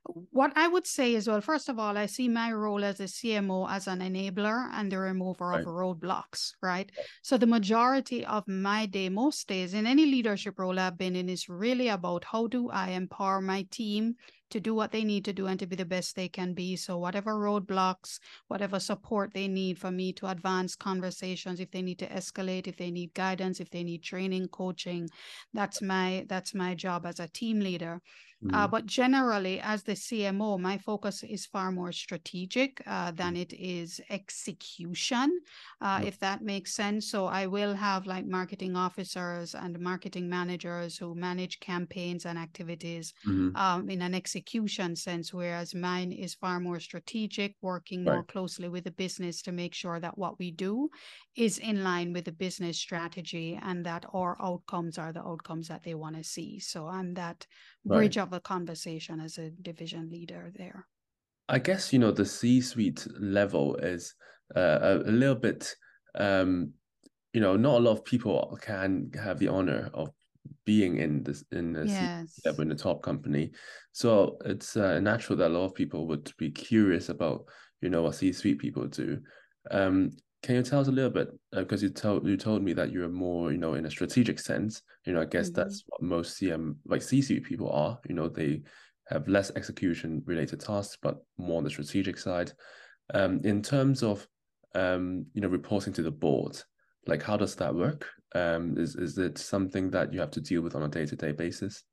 what 0.06 0.52
I 0.54 0.68
would 0.68 0.86
say 0.86 1.14
is, 1.14 1.26
well, 1.28 1.40
first 1.40 1.68
of 1.70 1.78
all, 1.78 1.96
I 1.96 2.06
see 2.06 2.28
my 2.28 2.52
role 2.52 2.84
as 2.84 3.00
a 3.00 3.08
CMO 3.08 3.66
as 3.66 3.86
an 3.86 4.00
enabler 4.00 4.68
and 4.72 4.92
the 4.92 4.98
remover 4.98 5.52
of 5.54 5.62
Right. 5.62 5.64
roadblocks, 5.64 6.52
right? 6.60 6.92
So 7.22 7.38
the 7.38 7.46
majority 7.46 8.24
of 8.24 8.46
my 8.46 8.84
day, 8.84 9.08
most 9.08 9.48
days, 9.48 9.72
in 9.72 9.86
any 9.86 10.04
leadership 10.04 10.58
role 10.58 10.78
I've 10.78 10.98
been 10.98 11.16
in, 11.16 11.30
is 11.30 11.48
really 11.48 11.88
about 11.88 12.24
how 12.24 12.48
do 12.48 12.68
I 12.70 12.90
empower 12.90 13.40
my 13.40 13.62
team 13.70 14.16
to 14.50 14.60
do 14.60 14.74
what 14.74 14.92
they 14.92 15.04
need 15.04 15.24
to 15.24 15.32
do 15.32 15.46
and 15.46 15.58
to 15.58 15.66
be 15.66 15.74
the 15.74 15.86
best 15.86 16.14
they 16.14 16.28
can 16.28 16.52
be. 16.52 16.76
So 16.76 16.98
whatever 16.98 17.34
roadblocks, 17.34 18.18
whatever 18.48 18.78
support 18.78 19.32
they 19.32 19.48
need 19.48 19.78
for 19.78 19.90
me 19.90 20.12
to 20.14 20.26
advance 20.26 20.76
conversations, 20.76 21.60
if 21.60 21.70
they 21.70 21.82
need 21.82 21.98
to 22.00 22.08
escalate, 22.08 22.66
if 22.66 22.76
they 22.76 22.90
need 22.90 23.14
guidance, 23.14 23.58
if 23.58 23.70
they 23.70 23.82
need 23.82 24.02
training, 24.02 24.48
coaching, 24.48 25.08
that's 25.52 25.80
my 25.80 26.24
that's 26.28 26.54
my 26.54 26.74
job 26.74 27.06
as 27.06 27.18
a 27.18 27.28
team 27.28 27.60
leader. 27.60 28.00
Uh, 28.52 28.68
but 28.68 28.86
generally, 28.86 29.60
as 29.60 29.84
the 29.84 29.96
CMO, 29.96 30.58
my 30.58 30.78
focus 30.78 31.22
is 31.22 31.46
far 31.46 31.72
more 31.72 31.92
strategic 31.92 32.82
uh, 32.86 33.10
than 33.10 33.36
it 33.36 33.52
is 33.52 34.00
execution, 34.10 35.40
uh, 35.80 36.00
Mm. 36.00 36.04
if 36.04 36.18
that 36.18 36.42
makes 36.42 36.74
sense. 36.74 37.08
So 37.10 37.26
I 37.26 37.46
will 37.46 37.74
have 37.74 38.06
like 38.06 38.26
marketing 38.26 38.76
officers 38.76 39.54
and 39.54 39.78
marketing 39.80 40.28
managers 40.28 40.98
who 40.98 41.14
manage 41.14 41.60
campaigns 41.60 42.26
and 42.26 42.38
activities 42.38 43.12
Mhm. 43.24 43.54
um, 43.54 43.88
in 43.88 44.02
an 44.02 44.14
execution 44.14 44.96
sense, 44.96 45.32
whereas 45.32 45.74
mine 45.74 46.12
is 46.12 46.34
far 46.34 46.58
more 46.60 46.80
strategic, 46.80 47.54
working 47.62 48.04
more 48.04 48.24
closely 48.24 48.68
with 48.68 48.84
the 48.84 48.90
business 48.90 49.40
to 49.42 49.52
make 49.52 49.74
sure 49.74 50.00
that 50.00 50.18
what 50.18 50.38
we 50.38 50.50
do 50.50 50.88
is 51.36 51.58
in 51.58 51.82
line 51.84 52.12
with 52.12 52.24
the 52.24 52.32
business 52.32 52.78
strategy 52.78 53.58
and 53.60 53.86
that 53.86 54.04
our 54.12 54.36
outcomes 54.42 54.98
are 54.98 55.12
the 55.12 55.24
outcomes 55.24 55.68
that 55.68 55.82
they 55.84 55.94
want 55.94 56.16
to 56.16 56.24
see. 56.24 56.58
So 56.58 56.88
I'm 56.88 57.14
that 57.14 57.46
Right. 57.84 58.10
bridge 58.10 58.18
of 58.18 58.32
a 58.32 58.40
conversation 58.40 59.20
as 59.20 59.38
a 59.38 59.50
division 59.50 60.10
leader 60.10 60.50
there. 60.54 60.88
I 61.48 61.58
guess, 61.58 61.92
you 61.92 61.98
know, 61.98 62.10
the 62.10 62.24
C-suite 62.24 63.06
level 63.18 63.76
is 63.76 64.14
uh, 64.56 64.78
a, 64.80 64.96
a 64.98 65.12
little 65.12 65.34
bit, 65.34 65.74
um, 66.14 66.72
you 67.32 67.40
know, 67.40 67.56
not 67.56 67.78
a 67.78 67.84
lot 67.84 67.92
of 67.92 68.04
people 68.04 68.58
can 68.62 69.10
have 69.14 69.38
the 69.38 69.48
honor 69.48 69.90
of 69.94 70.10
being 70.66 70.98
in 70.98 71.22
this 71.24 71.44
in 71.52 71.72
the 71.72 71.88
C 71.88 72.08
Yes. 72.08 72.40
level 72.44 72.62
in 72.62 72.68
the 72.68 72.74
top 72.76 73.02
company. 73.02 73.52
So 73.92 74.38
it's 74.44 74.76
uh, 74.76 75.00
natural 75.00 75.38
that 75.38 75.50
a 75.50 75.54
lot 75.54 75.66
of 75.66 75.74
people 75.74 76.06
would 76.08 76.32
be 76.38 76.50
curious 76.50 77.08
about, 77.10 77.48
you 77.82 77.90
know, 77.90 78.02
what 78.02 78.16
C-suite 78.16 78.58
people 78.58 78.86
do. 78.88 79.22
Um, 79.70 80.10
can 80.44 80.56
you 80.56 80.62
tell 80.62 80.80
us 80.80 80.88
a 80.88 80.92
little 80.92 81.10
bit? 81.10 81.28
Because 81.52 81.82
you 81.82 81.88
told 81.88 82.26
you 82.26 82.36
told 82.36 82.62
me 82.62 82.72
that 82.74 82.92
you're 82.92 83.08
more, 83.08 83.50
you 83.50 83.58
know, 83.58 83.74
in 83.74 83.86
a 83.86 83.90
strategic 83.90 84.38
sense. 84.38 84.82
You 85.06 85.14
know, 85.14 85.22
I 85.22 85.24
guess 85.24 85.50
Mhm. 85.50 85.54
that's 85.54 85.82
what 85.86 86.02
most 86.02 86.36
CM 86.36 86.78
like 86.84 87.02
C-suite 87.02 87.44
people 87.44 87.70
are. 87.70 87.98
You 88.08 88.14
know, 88.14 88.28
they 88.28 88.62
have 89.08 89.26
less 89.28 89.50
execution 89.52 90.22
related 90.26 90.60
tasks, 90.60 90.98
but 91.00 91.24
more 91.38 91.58
on 91.58 91.64
the 91.64 91.70
strategic 91.70 92.18
side. 92.18 92.52
Um, 93.12 93.40
in 93.44 93.62
terms 93.62 94.02
of 94.02 94.28
um, 94.74 95.26
you 95.34 95.40
know, 95.40 95.48
reporting 95.48 95.92
to 95.94 96.02
the 96.02 96.10
board, 96.10 96.60
like 97.06 97.22
how 97.22 97.36
does 97.36 97.56
that 97.56 97.74
work? 97.74 98.08
Um, 98.34 98.76
is 98.78 98.96
is 98.96 99.18
it 99.18 99.38
something 99.38 99.90
that 99.92 100.12
you 100.12 100.20
have 100.20 100.32
to 100.32 100.40
deal 100.40 100.62
with 100.62 100.74
on 100.74 100.82
a 100.82 100.88
day-to-day 100.88 101.32
basis? 101.32 101.84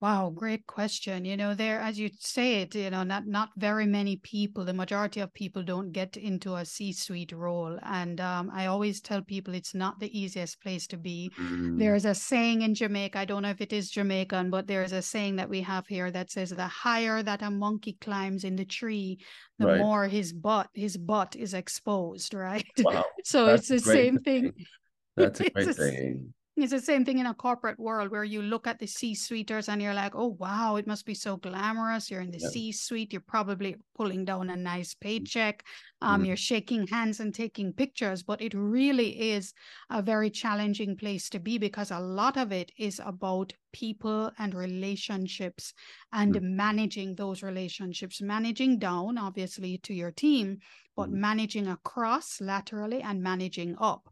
Wow, 0.00 0.28
great 0.28 0.66
question. 0.66 1.24
You 1.24 1.34
know, 1.36 1.54
there, 1.54 1.80
as 1.80 1.98
you 1.98 2.10
say 2.18 2.60
it, 2.60 2.74
you 2.74 2.90
know, 2.90 3.04
not 3.04 3.26
not 3.26 3.48
very 3.56 3.86
many 3.86 4.16
people, 4.16 4.64
the 4.66 4.74
majority 4.74 5.20
of 5.20 5.32
people 5.32 5.62
don't 5.62 5.92
get 5.92 6.18
into 6.18 6.56
a 6.56 6.64
C-suite 6.66 7.32
role. 7.32 7.78
And 7.82 8.20
um, 8.20 8.50
I 8.52 8.66
always 8.66 9.00
tell 9.00 9.22
people 9.22 9.54
it's 9.54 9.74
not 9.74 9.98
the 10.00 10.18
easiest 10.18 10.60
place 10.60 10.86
to 10.88 10.98
be. 10.98 11.30
Mm, 11.40 11.78
There's 11.78 12.04
a 12.04 12.14
saying 12.14 12.60
in 12.60 12.74
Jamaica, 12.74 13.18
I 13.18 13.24
don't 13.24 13.42
know 13.42 13.48
if 13.50 13.62
it 13.62 13.72
is 13.72 13.88
Jamaican, 13.88 14.50
but 14.50 14.66
there's 14.66 14.92
a 14.92 15.00
saying 15.00 15.36
that 15.36 15.48
we 15.48 15.62
have 15.62 15.86
here 15.86 16.10
that 16.10 16.30
says 16.30 16.50
the 16.50 16.66
higher 16.66 17.22
that 17.22 17.40
a 17.40 17.50
monkey 17.50 17.96
climbs 17.98 18.44
in 18.44 18.56
the 18.56 18.66
tree, 18.66 19.18
the 19.58 19.66
Right. 19.66 19.80
more 19.80 20.06
his 20.06 20.34
butt, 20.34 20.68
his 20.74 20.98
butt 20.98 21.34
is 21.34 21.54
exposed, 21.54 22.34
right? 22.34 22.66
Wow, 22.84 23.04
So 23.24 23.46
that's 23.46 23.68
it's 23.68 23.68
the 23.68 23.80
great 23.80 23.98
same 23.98 24.18
thing. 24.18 24.52
That's 25.16 25.40
a 25.40 25.48
great 25.48 25.74
saying. 25.74 26.34
It's 26.56 26.70
the 26.72 26.80
same 26.80 27.04
thing 27.04 27.18
in 27.18 27.26
a 27.26 27.34
corporate 27.34 27.80
world 27.80 28.10
where 28.12 28.22
you 28.22 28.40
look 28.40 28.66
at 28.66 28.78
the 28.78 28.86
C-suiters 28.86 29.68
and 29.68 29.82
you're 29.82 29.94
like, 29.94 30.14
oh, 30.14 30.36
wow, 30.38 30.76
it 30.76 30.86
must 30.86 31.04
be 31.04 31.14
so 31.14 31.36
glamorous. 31.36 32.10
You're 32.10 32.20
in 32.20 32.30
the 32.30 32.38
Yeah. 32.38 32.50
C-suite. 32.50 33.12
You're 33.12 33.22
probably 33.22 33.76
pulling 33.96 34.24
down 34.24 34.50
a 34.50 34.56
nice 34.56 34.94
paycheck. 34.94 35.64
Um, 36.00 36.24
Mm. 36.24 36.24
You're 36.24 36.36
shaking 36.36 36.86
hands 36.86 37.18
and 37.18 37.34
taking 37.34 37.72
pictures. 37.72 38.22
But 38.22 38.40
it 38.40 38.54
really 38.54 39.30
is 39.32 39.52
a 39.90 40.00
very 40.02 40.30
challenging 40.30 40.96
place 40.96 41.28
to 41.30 41.40
be 41.40 41.58
because 41.58 41.90
a 41.90 41.98
lot 42.00 42.36
of 42.36 42.52
it 42.52 42.70
is 42.78 43.00
about 43.04 43.52
people 43.72 44.30
and 44.38 44.54
relationships 44.54 45.72
and 46.12 46.36
Mm. 46.36 46.40
managing 46.40 47.16
those 47.16 47.42
relationships, 47.42 48.22
managing 48.22 48.78
down, 48.78 49.18
obviously, 49.18 49.76
to 49.78 49.92
your 49.92 50.12
team, 50.12 50.58
but 50.96 51.10
Mhm. 51.10 51.18
managing 51.28 51.66
across 51.66 52.40
laterally 52.40 53.02
and 53.02 53.22
managing 53.22 53.76
up. 53.78 54.08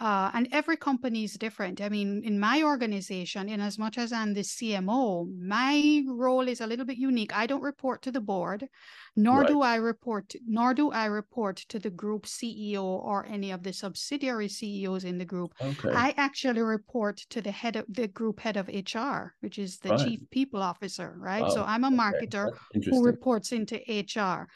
Uh, 0.00 0.30
and 0.34 0.48
every 0.52 0.76
company 0.76 1.24
is 1.24 1.34
different. 1.34 1.80
I 1.80 1.88
mean, 1.88 2.22
in 2.24 2.38
my 2.38 2.62
organization, 2.62 3.48
in 3.48 3.60
as 3.60 3.78
much 3.78 3.98
as 3.98 4.12
I'm 4.12 4.34
the 4.34 4.44
CMO, 4.44 5.24
my 5.24 6.02
role 6.06 6.48
is 6.48 6.60
a 6.60 6.66
little 6.66 6.84
bit 6.86 6.98
unique. 6.98 7.34
I 7.36 7.46
don't 7.46 7.62
report 7.62 8.02
to 8.02 8.12
the 8.12 8.20
board, 8.20 8.68
nor 9.14 9.44
Right. 9.44 9.44
do 9.44 9.62
I 9.62 9.76
report, 9.76 10.34
nor 10.46 10.74
do 10.74 10.90
I 10.90 11.06
report 11.06 11.56
to 11.68 11.78
the 11.78 11.90
group 11.90 12.26
CEO 12.26 12.84
or 12.84 13.24
any 13.26 13.50
of 13.50 13.62
the 13.62 13.72
subsidiary 13.72 14.48
CEOs 14.48 15.04
in 15.04 15.18
the 15.18 15.24
group. 15.24 15.54
Okay. 15.60 15.96
I 15.96 16.14
actually 16.16 16.60
report 16.62 17.18
to 17.30 17.40
the 17.40 17.50
head 17.52 17.76
of 17.76 17.86
the 17.88 18.08
group 18.08 18.40
head 18.40 18.56
of 18.56 18.68
HR, 18.68 19.34
which 19.40 19.58
is 19.58 19.78
the 19.80 19.90
Right. 19.90 19.90
chief 19.92 20.20
people 20.30 20.62
officer, 20.62 21.16
right? 21.18 21.50
So 21.50 21.64
I'm 21.64 21.84
a 21.84 21.90
marketer 21.90 22.48
That's 22.74 22.88
who 22.88 23.04
reports 23.04 23.52
into 23.52 23.80
HR. 23.90 24.48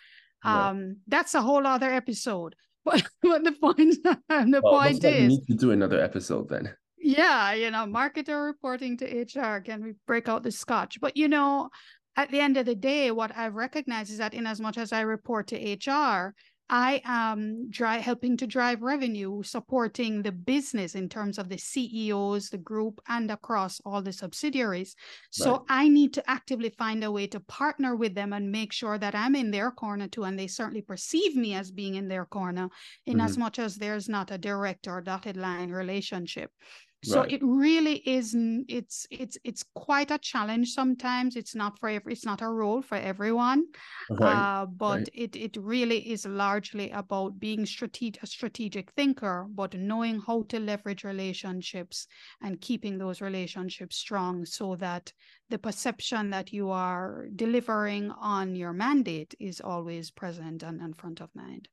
Um, 0.44 0.96
that's 1.06 1.34
a 1.34 1.42
whole 1.42 1.66
other 1.66 1.90
episode. 1.90 2.54
But, 2.82 3.06
but 3.20 3.44
the 3.44 3.52
point 3.52 3.94
the 4.04 4.60
well, 4.64 4.80
point 4.80 5.04
is 5.04 5.28
we 5.28 5.28
need 5.28 5.46
to 5.48 5.54
do 5.54 5.70
another 5.70 6.00
episode 6.00 6.48
then. 6.48 6.72
Yeah, 6.96 7.52
you 7.52 7.70
know, 7.70 7.84
marketer 7.84 8.46
reporting 8.46 8.96
to 8.98 9.04
HR. 9.04 9.60
Can 9.60 9.84
we 9.84 9.92
break 10.06 10.30
out 10.30 10.42
the 10.42 10.50
scotch? 10.50 10.98
But 10.98 11.14
you 11.14 11.28
know, 11.28 11.68
at 12.16 12.30
the 12.30 12.40
end 12.40 12.56
of 12.56 12.64
the 12.64 12.74
day, 12.74 13.10
what 13.10 13.36
I've 13.36 13.54
recognized 13.54 14.10
is 14.10 14.16
that 14.16 14.32
in 14.32 14.46
as 14.46 14.62
much 14.62 14.78
as 14.78 14.94
I 14.94 15.02
report 15.02 15.48
to 15.48 15.56
HR, 15.56 16.34
I 16.72 17.02
am 17.04 17.68
dry, 17.68 17.96
helping 17.98 18.36
to 18.36 18.46
drive 18.46 18.80
revenue, 18.80 19.42
supporting 19.42 20.22
the 20.22 20.30
business 20.30 20.94
in 20.94 21.08
terms 21.08 21.36
of 21.36 21.48
the 21.48 21.58
CEOs, 21.58 22.48
the 22.50 22.58
group, 22.58 23.00
and 23.08 23.28
across 23.28 23.80
all 23.84 24.00
the 24.00 24.12
subsidiaries. 24.12 24.94
So. 25.30 25.66
I 25.68 25.88
need 25.88 26.14
to 26.14 26.30
actively 26.30 26.70
find 26.70 27.02
a 27.02 27.10
way 27.10 27.26
to 27.28 27.40
partner 27.40 27.96
with 27.96 28.14
them 28.14 28.32
and 28.32 28.52
make 28.52 28.72
sure 28.72 28.98
that 28.98 29.14
I'm 29.16 29.34
in 29.34 29.50
their 29.50 29.72
corner 29.72 30.06
too. 30.06 30.24
And 30.24 30.38
they 30.38 30.46
certainly 30.46 30.82
perceive 30.82 31.34
me 31.34 31.54
as 31.54 31.72
being 31.72 31.96
in 31.96 32.06
their 32.06 32.24
corner, 32.24 32.68
in 33.04 33.14
mm-hmm. 33.14 33.26
as 33.26 33.36
much 33.36 33.58
as 33.58 33.76
there's 33.76 34.08
not 34.08 34.30
a 34.30 34.38
direct 34.38 34.86
or 34.86 35.00
dotted 35.00 35.36
line 35.36 35.70
relationship 35.70 36.52
so 37.02 37.20
right. 37.20 37.32
it 37.32 37.40
really 37.42 38.02
isn't 38.06 38.66
it's 38.68 39.06
it's 39.10 39.38
it's 39.42 39.64
quite 39.74 40.10
a 40.10 40.18
challenge 40.18 40.68
sometimes 40.68 41.34
it's 41.34 41.54
not 41.54 41.78
for 41.78 41.88
every 41.88 42.12
it's 42.12 42.26
not 42.26 42.42
a 42.42 42.48
role 42.48 42.82
for 42.82 42.96
everyone 42.96 43.64
right. 44.10 44.32
uh, 44.32 44.66
but 44.66 44.98
right. 44.98 45.08
it 45.14 45.34
it 45.34 45.56
really 45.56 46.10
is 46.10 46.26
largely 46.26 46.90
about 46.90 47.38
being 47.38 47.64
strategic 47.64 48.22
a 48.22 48.26
strategic 48.26 48.90
thinker 48.92 49.46
but 49.50 49.72
knowing 49.74 50.20
how 50.26 50.42
to 50.42 50.58
leverage 50.60 51.04
relationships 51.04 52.06
and 52.42 52.60
keeping 52.60 52.98
those 52.98 53.20
relationships 53.20 53.96
strong 53.96 54.44
so 54.44 54.76
that 54.76 55.12
the 55.48 55.58
perception 55.58 56.30
that 56.30 56.52
you 56.52 56.70
are 56.70 57.26
delivering 57.34 58.10
on 58.10 58.54
your 58.54 58.72
mandate 58.72 59.34
is 59.40 59.60
always 59.60 60.10
present 60.10 60.62
and 60.62 60.80
in 60.82 60.92
front 60.92 61.20
of 61.20 61.30
mind 61.34 61.68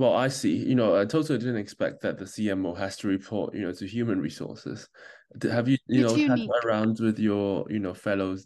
well, 0.00 0.14
I 0.14 0.28
see. 0.28 0.56
You 0.56 0.76
know, 0.76 0.98
I 0.98 1.04
totally 1.04 1.38
didn't 1.38 1.58
expect 1.58 2.00
that 2.00 2.16
the 2.16 2.24
CMO 2.24 2.74
has 2.78 2.96
to 2.96 3.08
report, 3.08 3.54
you 3.54 3.60
know, 3.60 3.72
to 3.72 3.86
human 3.86 4.18
resources. 4.18 4.88
Have 5.42 5.68
you, 5.68 5.76
you 5.88 6.06
it's 6.06 6.16
know, 6.16 6.26
had 6.26 6.48
around 6.64 7.00
with 7.00 7.18
your, 7.18 7.66
you 7.70 7.80
know, 7.80 7.92
fellow 7.92 8.38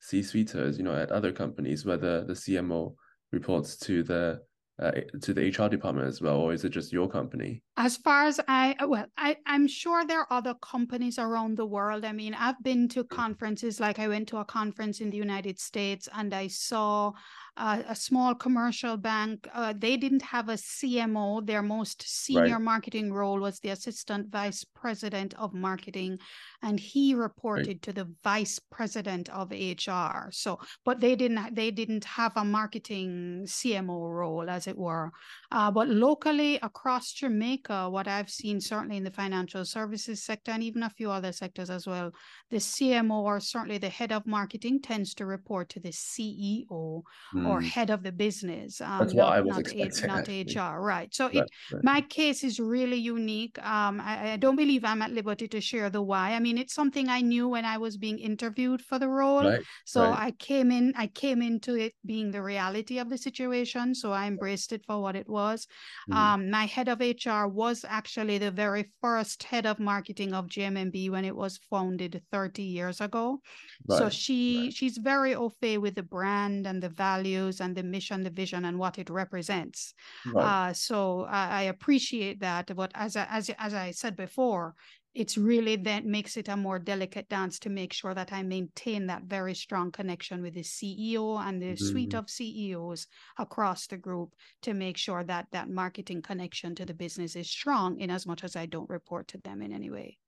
C-suiters, 0.00 0.76
you 0.76 0.84
know, 0.84 0.94
at 0.94 1.10
other 1.10 1.32
companies, 1.32 1.86
whether 1.86 2.24
the 2.24 2.34
CMO 2.34 2.94
reports 3.32 3.78
to 3.78 4.02
the 4.02 4.42
uh, 4.78 4.90
to 5.22 5.32
the 5.32 5.48
HR 5.48 5.70
department 5.70 6.08
as 6.08 6.20
well, 6.20 6.36
or 6.36 6.52
is 6.52 6.66
it 6.66 6.72
just 6.72 6.92
your 6.92 7.08
company? 7.08 7.62
As 7.80 7.96
far 7.96 8.24
as 8.24 8.40
I, 8.48 8.74
well, 8.84 9.06
I, 9.16 9.36
I'm 9.46 9.68
sure 9.68 10.04
there 10.04 10.22
are 10.22 10.32
other 10.32 10.54
companies 10.54 11.16
around 11.16 11.56
the 11.56 11.64
world. 11.64 12.04
I 12.04 12.10
mean, 12.10 12.34
I've 12.34 12.60
been 12.60 12.88
to 12.88 13.04
conferences, 13.04 13.78
like 13.78 14.00
I 14.00 14.08
went 14.08 14.26
to 14.28 14.38
a 14.38 14.44
conference 14.44 15.00
in 15.00 15.10
the 15.10 15.16
United 15.16 15.60
States 15.60 16.08
and 16.12 16.34
I 16.34 16.48
saw 16.48 17.12
uh, 17.58 17.82
a 17.88 17.94
small 17.94 18.34
commercial 18.34 18.96
bank. 18.96 19.48
Uh, 19.52 19.74
they 19.76 19.96
didn't 19.96 20.22
have 20.22 20.48
a 20.48 20.54
CMO. 20.54 21.44
Their 21.44 21.62
most 21.62 22.02
senior 22.06 22.54
right. 22.54 22.60
marketing 22.60 23.12
role 23.12 23.40
was 23.40 23.58
the 23.58 23.70
assistant 23.70 24.30
vice 24.30 24.64
president 24.64 25.34
of 25.34 25.52
marketing, 25.52 26.18
and 26.62 26.78
he 26.78 27.14
reported 27.14 27.66
right. 27.66 27.82
to 27.82 27.92
the 27.92 28.08
vice 28.22 28.60
president 28.70 29.28
of 29.30 29.50
HR. 29.50 30.30
So, 30.30 30.60
but 30.84 31.00
they 31.00 31.16
didn't 31.16 31.54
they 31.54 31.72
didn't 31.72 32.04
have 32.04 32.32
a 32.36 32.44
marketing 32.44 33.42
CMO 33.46 34.08
role, 34.08 34.48
as 34.48 34.68
it 34.68 34.78
were. 34.78 35.10
Uh, 35.50 35.70
but 35.70 35.88
locally 35.88 36.60
across 36.62 37.12
Jamaica, 37.12 37.67
what 37.68 38.06
I've 38.06 38.30
seen 38.30 38.60
certainly 38.60 38.98
in 38.98 39.04
the 39.04 39.10
financial 39.10 39.64
services 39.64 40.22
sector 40.22 40.52
and 40.52 40.62
even 40.62 40.82
a 40.82 40.90
few 40.90 41.10
other 41.10 41.32
sectors 41.32 41.70
as 41.70 41.86
well, 41.86 42.12
the 42.50 42.58
CMO 42.58 43.22
or 43.22 43.40
certainly 43.40 43.78
the 43.78 43.88
head 43.88 44.12
of 44.12 44.26
marketing 44.26 44.80
tends 44.80 45.14
to 45.14 45.26
report 45.26 45.68
to 45.70 45.80
the 45.80 45.90
CEO. 45.90 47.02
Mm 47.34 47.48
or 47.48 47.60
mm. 47.60 47.64
head 47.64 47.90
of 47.90 48.02
the 48.02 48.12
business. 48.12 48.80
Um, 48.80 48.98
That's 49.00 49.14
not, 49.14 49.32
I 49.32 49.40
was 49.40 49.56
not, 49.56 49.72
expecting. 49.72 50.54
not 50.56 50.74
HR, 50.74 50.80
right? 50.80 51.12
So 51.14 51.26
right, 51.26 51.36
it, 51.36 51.50
right. 51.72 51.84
my 51.84 52.00
case 52.02 52.44
is 52.44 52.60
really 52.60 52.96
unique. 52.96 53.58
Um, 53.64 54.00
I, 54.00 54.32
I, 54.32 54.36
don't 54.36 54.56
believe 54.56 54.84
I'm 54.84 55.02
at 55.02 55.12
liberty 55.12 55.48
to 55.48 55.60
share 55.60 55.90
the 55.90 56.02
why. 56.02 56.32
I 56.32 56.40
mean, 56.40 56.58
it's 56.58 56.74
something 56.74 57.08
I 57.08 57.20
knew 57.20 57.48
when 57.48 57.64
I 57.64 57.78
was 57.78 57.96
being 57.96 58.18
interviewed 58.18 58.82
for 58.82 58.98
the 58.98 59.08
role. 59.08 59.44
Right, 59.44 59.62
so 59.84 60.02
I 60.04 60.32
came 60.38 60.70
in, 60.70 60.92
I 60.96 61.06
came 61.08 61.42
into 61.42 61.74
it 61.74 61.94
being 62.04 62.30
the 62.30 62.42
reality 62.42 62.98
of 62.98 63.08
the 63.08 63.18
situation. 63.18 63.94
So 63.94 64.12
I 64.12 64.26
embraced 64.26 64.72
it 64.72 64.84
for 64.86 65.00
what 65.00 65.16
it 65.16 65.28
was. 65.28 65.66
Mm. 66.10 66.14
Um, 66.14 66.50
my 66.50 66.66
head 66.66 66.88
of 66.88 67.00
HR 67.00 67.46
was 67.58 67.84
actually 67.88 68.38
the 68.38 68.52
very 68.52 68.84
first 69.02 69.42
head 69.42 69.66
of 69.66 69.80
marketing 69.80 70.32
of 70.32 70.46
JMMB 70.46 71.10
when 71.10 71.24
it 71.24 71.34
was 71.34 71.58
founded 71.68 72.22
30 72.30 72.62
years 72.62 73.00
ago. 73.00 73.40
So 73.88 74.08
she 74.08 74.70
she's 74.70 74.96
very 74.96 75.34
au 75.34 75.48
fait 75.48 75.78
with 75.78 75.94
the 75.96 76.04
brand 76.04 76.66
and 76.68 76.80
the 76.80 76.88
values 76.88 77.60
and 77.60 77.74
the 77.74 77.82
mission, 77.82 78.22
the 78.22 78.30
vision, 78.30 78.64
and 78.64 78.78
what 78.78 78.98
it 78.98 79.10
represents. 79.10 79.92
Right. 80.32 80.44
Uh, 80.44 80.72
so 80.72 81.26
I, 81.28 81.60
I, 81.60 81.62
appreciate 81.74 82.38
that. 82.40 82.74
But 82.76 82.92
as 82.94 83.16
I, 83.16 83.26
as 83.30 83.50
as 83.58 83.74
I 83.74 83.90
said 83.90 84.14
before, 84.16 84.74
it's 85.18 85.36
really 85.36 85.74
that 85.74 86.06
makes 86.06 86.36
it 86.36 86.46
a 86.48 86.56
more 86.56 86.78
delicate 86.78 87.28
dance 87.28 87.58
to 87.58 87.68
make 87.68 87.92
sure 87.92 88.14
that 88.14 88.32
I 88.32 88.44
maintain 88.44 89.08
that 89.08 89.24
very 89.24 89.52
strong 89.52 89.90
connection 89.90 90.42
with 90.42 90.54
the 90.54 90.62
CEO 90.62 91.44
and 91.44 91.60
the 91.60 91.72
mm-hmm. 91.72 91.84
suite 91.84 92.14
of 92.14 92.30
CEOs 92.30 93.08
across 93.36 93.88
the 93.88 93.96
group 93.96 94.32
to 94.62 94.74
make 94.74 94.96
sure 94.96 95.24
that 95.24 95.46
that 95.50 95.68
marketing 95.68 96.22
connection 96.22 96.76
to 96.76 96.86
the 96.86 96.94
business 96.94 97.34
is 97.34 97.50
strong 97.50 97.98
in 97.98 98.12
as 98.12 98.26
much 98.26 98.44
as 98.44 98.54
I 98.54 98.66
don't 98.66 98.88
report 98.88 99.26
to 99.28 99.38
them 99.38 99.60
in 99.60 99.72
any 99.72 99.90
way. 99.90 100.18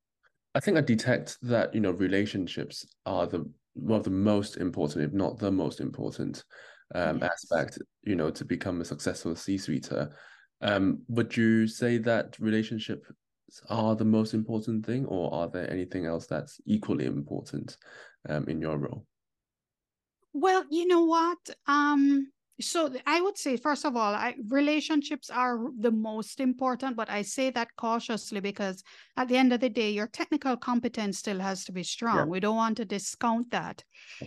I 0.57 0.61
think 0.61 0.77
I 0.77 0.81
detect 0.81 1.39
that 1.43 1.73
you 1.73 1.81
know 1.81 1.93
relationships 1.93 2.85
are 3.07 3.29
the 3.29 3.49
one 3.75 4.01
of 4.01 4.05
the 4.05 4.11
most 4.11 4.57
important, 4.57 5.05
if 5.05 5.13
not 5.13 5.39
the 5.39 5.53
most 5.53 5.79
important, 5.79 6.43
um, 6.97 7.21
yes. 7.21 7.31
aspect, 7.31 7.79
you 8.03 8.17
know, 8.17 8.31
to 8.31 8.45
become 8.45 8.81
a 8.81 8.85
successful 8.85 9.37
C-suiter. 9.37 10.11
Um, 10.61 11.03
would 11.07 11.37
you 11.37 11.69
say 11.69 11.99
that 11.99 12.37
relationships 12.41 13.07
are 13.69 13.97
the 13.97 14.05
most 14.05 14.35
important 14.35 14.87
thing, 14.87 15.07
or 15.07 15.33
are 15.33 15.49
there 15.49 15.71
anything 15.71 16.07
else 16.07 16.27
that's 16.27 16.61
equally 16.67 17.07
important 17.07 17.77
um, 18.29 18.47
in 18.49 18.61
your 18.61 18.79
role? 18.79 19.07
Well, 20.33 20.65
you 20.71 20.87
know 20.87 21.05
what? 21.05 21.39
Um, 21.67 22.33
so 22.61 22.91
I 23.07 23.21
would 23.21 23.39
say, 23.39 23.57
first 23.57 23.85
of 23.85 23.97
all, 23.97 24.15
I, 24.15 24.35
relationships 24.49 25.31
are 25.31 25.59
the 25.79 25.91
most 25.91 26.41
important, 26.41 26.97
but 26.97 27.11
I 27.11 27.23
say 27.23 27.51
that 27.51 27.69
cautiously 27.77 28.41
because 28.41 28.83
at 29.17 29.29
the 29.29 29.37
end 29.37 29.53
of 29.53 29.61
the 29.61 29.69
day, 29.69 29.91
your 29.91 30.07
technical 30.07 30.57
competence 30.57 31.19
still 31.19 31.39
has 31.39 31.65
to 31.65 31.73
be 31.73 31.83
strong. 31.83 32.17
Yeah. 32.17 32.25
We 32.25 32.41
don't 32.41 32.57
want 32.57 32.77
to 32.79 32.85
discount 32.85 33.51
that. 33.51 33.83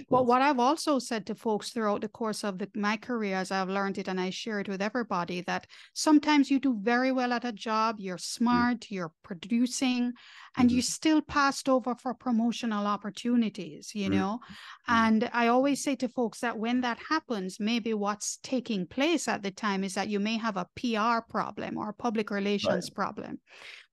But 0.10 0.26
what 0.26 0.42
I've 0.42 0.60
also 0.60 1.00
said 1.00 1.26
to 1.28 1.36
folks 1.36 1.72
throughout 1.72 2.02
the 2.02 2.10
course 2.10 2.44
of 2.44 2.60
the, 2.60 2.70
my 2.76 2.98
career, 2.98 3.38
as 3.38 3.52
I've 3.52 3.70
learned 3.70 3.98
it 3.98 4.08
and 4.08 4.20
I 4.20 4.30
share 4.30 4.60
it 4.60 4.70
with 4.70 4.82
everybody, 4.82 5.42
that 5.42 5.68
sometimes 5.94 6.52
you 6.52 6.60
do 6.60 6.78
very 6.82 7.12
well 7.12 7.34
at 7.34 7.46
a 7.46 7.52
job, 7.52 7.96
you're 8.00 8.18
mm. 8.18 8.22
smart, 8.22 8.82
mm. 8.82 8.92
you're 8.92 9.14
producing, 9.24 10.14
and 10.58 10.70
mm-hmm. 10.70 10.76
you 10.76 10.82
still 10.82 11.22
passed 11.22 11.68
over 11.68 11.96
for 11.96 12.14
promotional 12.14 12.86
opportunities, 12.86 13.92
you 13.94 14.10
mm-hmm. 14.10 14.20
know? 14.20 14.40
Mm-hmm. 14.44 14.94
And 14.94 15.30
I 15.34 15.48
always 15.48 15.84
say 15.84 15.96
to 15.98 16.08
folks 16.08 16.40
that 16.40 16.58
when 16.58 16.82
that 16.82 17.00
happens, 17.10 17.60
maybe 17.60 17.94
what's 17.94 18.38
taking 18.44 18.86
place 18.86 19.28
at 19.28 19.44
the 19.44 19.52
time 19.52 19.84
is 19.84 19.96
that 19.96 20.10
you 20.10 20.20
may 20.20 20.38
have 20.38 20.58
a 20.58 20.68
PR 20.76 21.26
problem 21.30 21.78
or 21.78 21.90
a 21.90 21.94
public 21.94 22.30
relations 22.32 22.90
right. 22.90 22.96
problem 22.96 23.40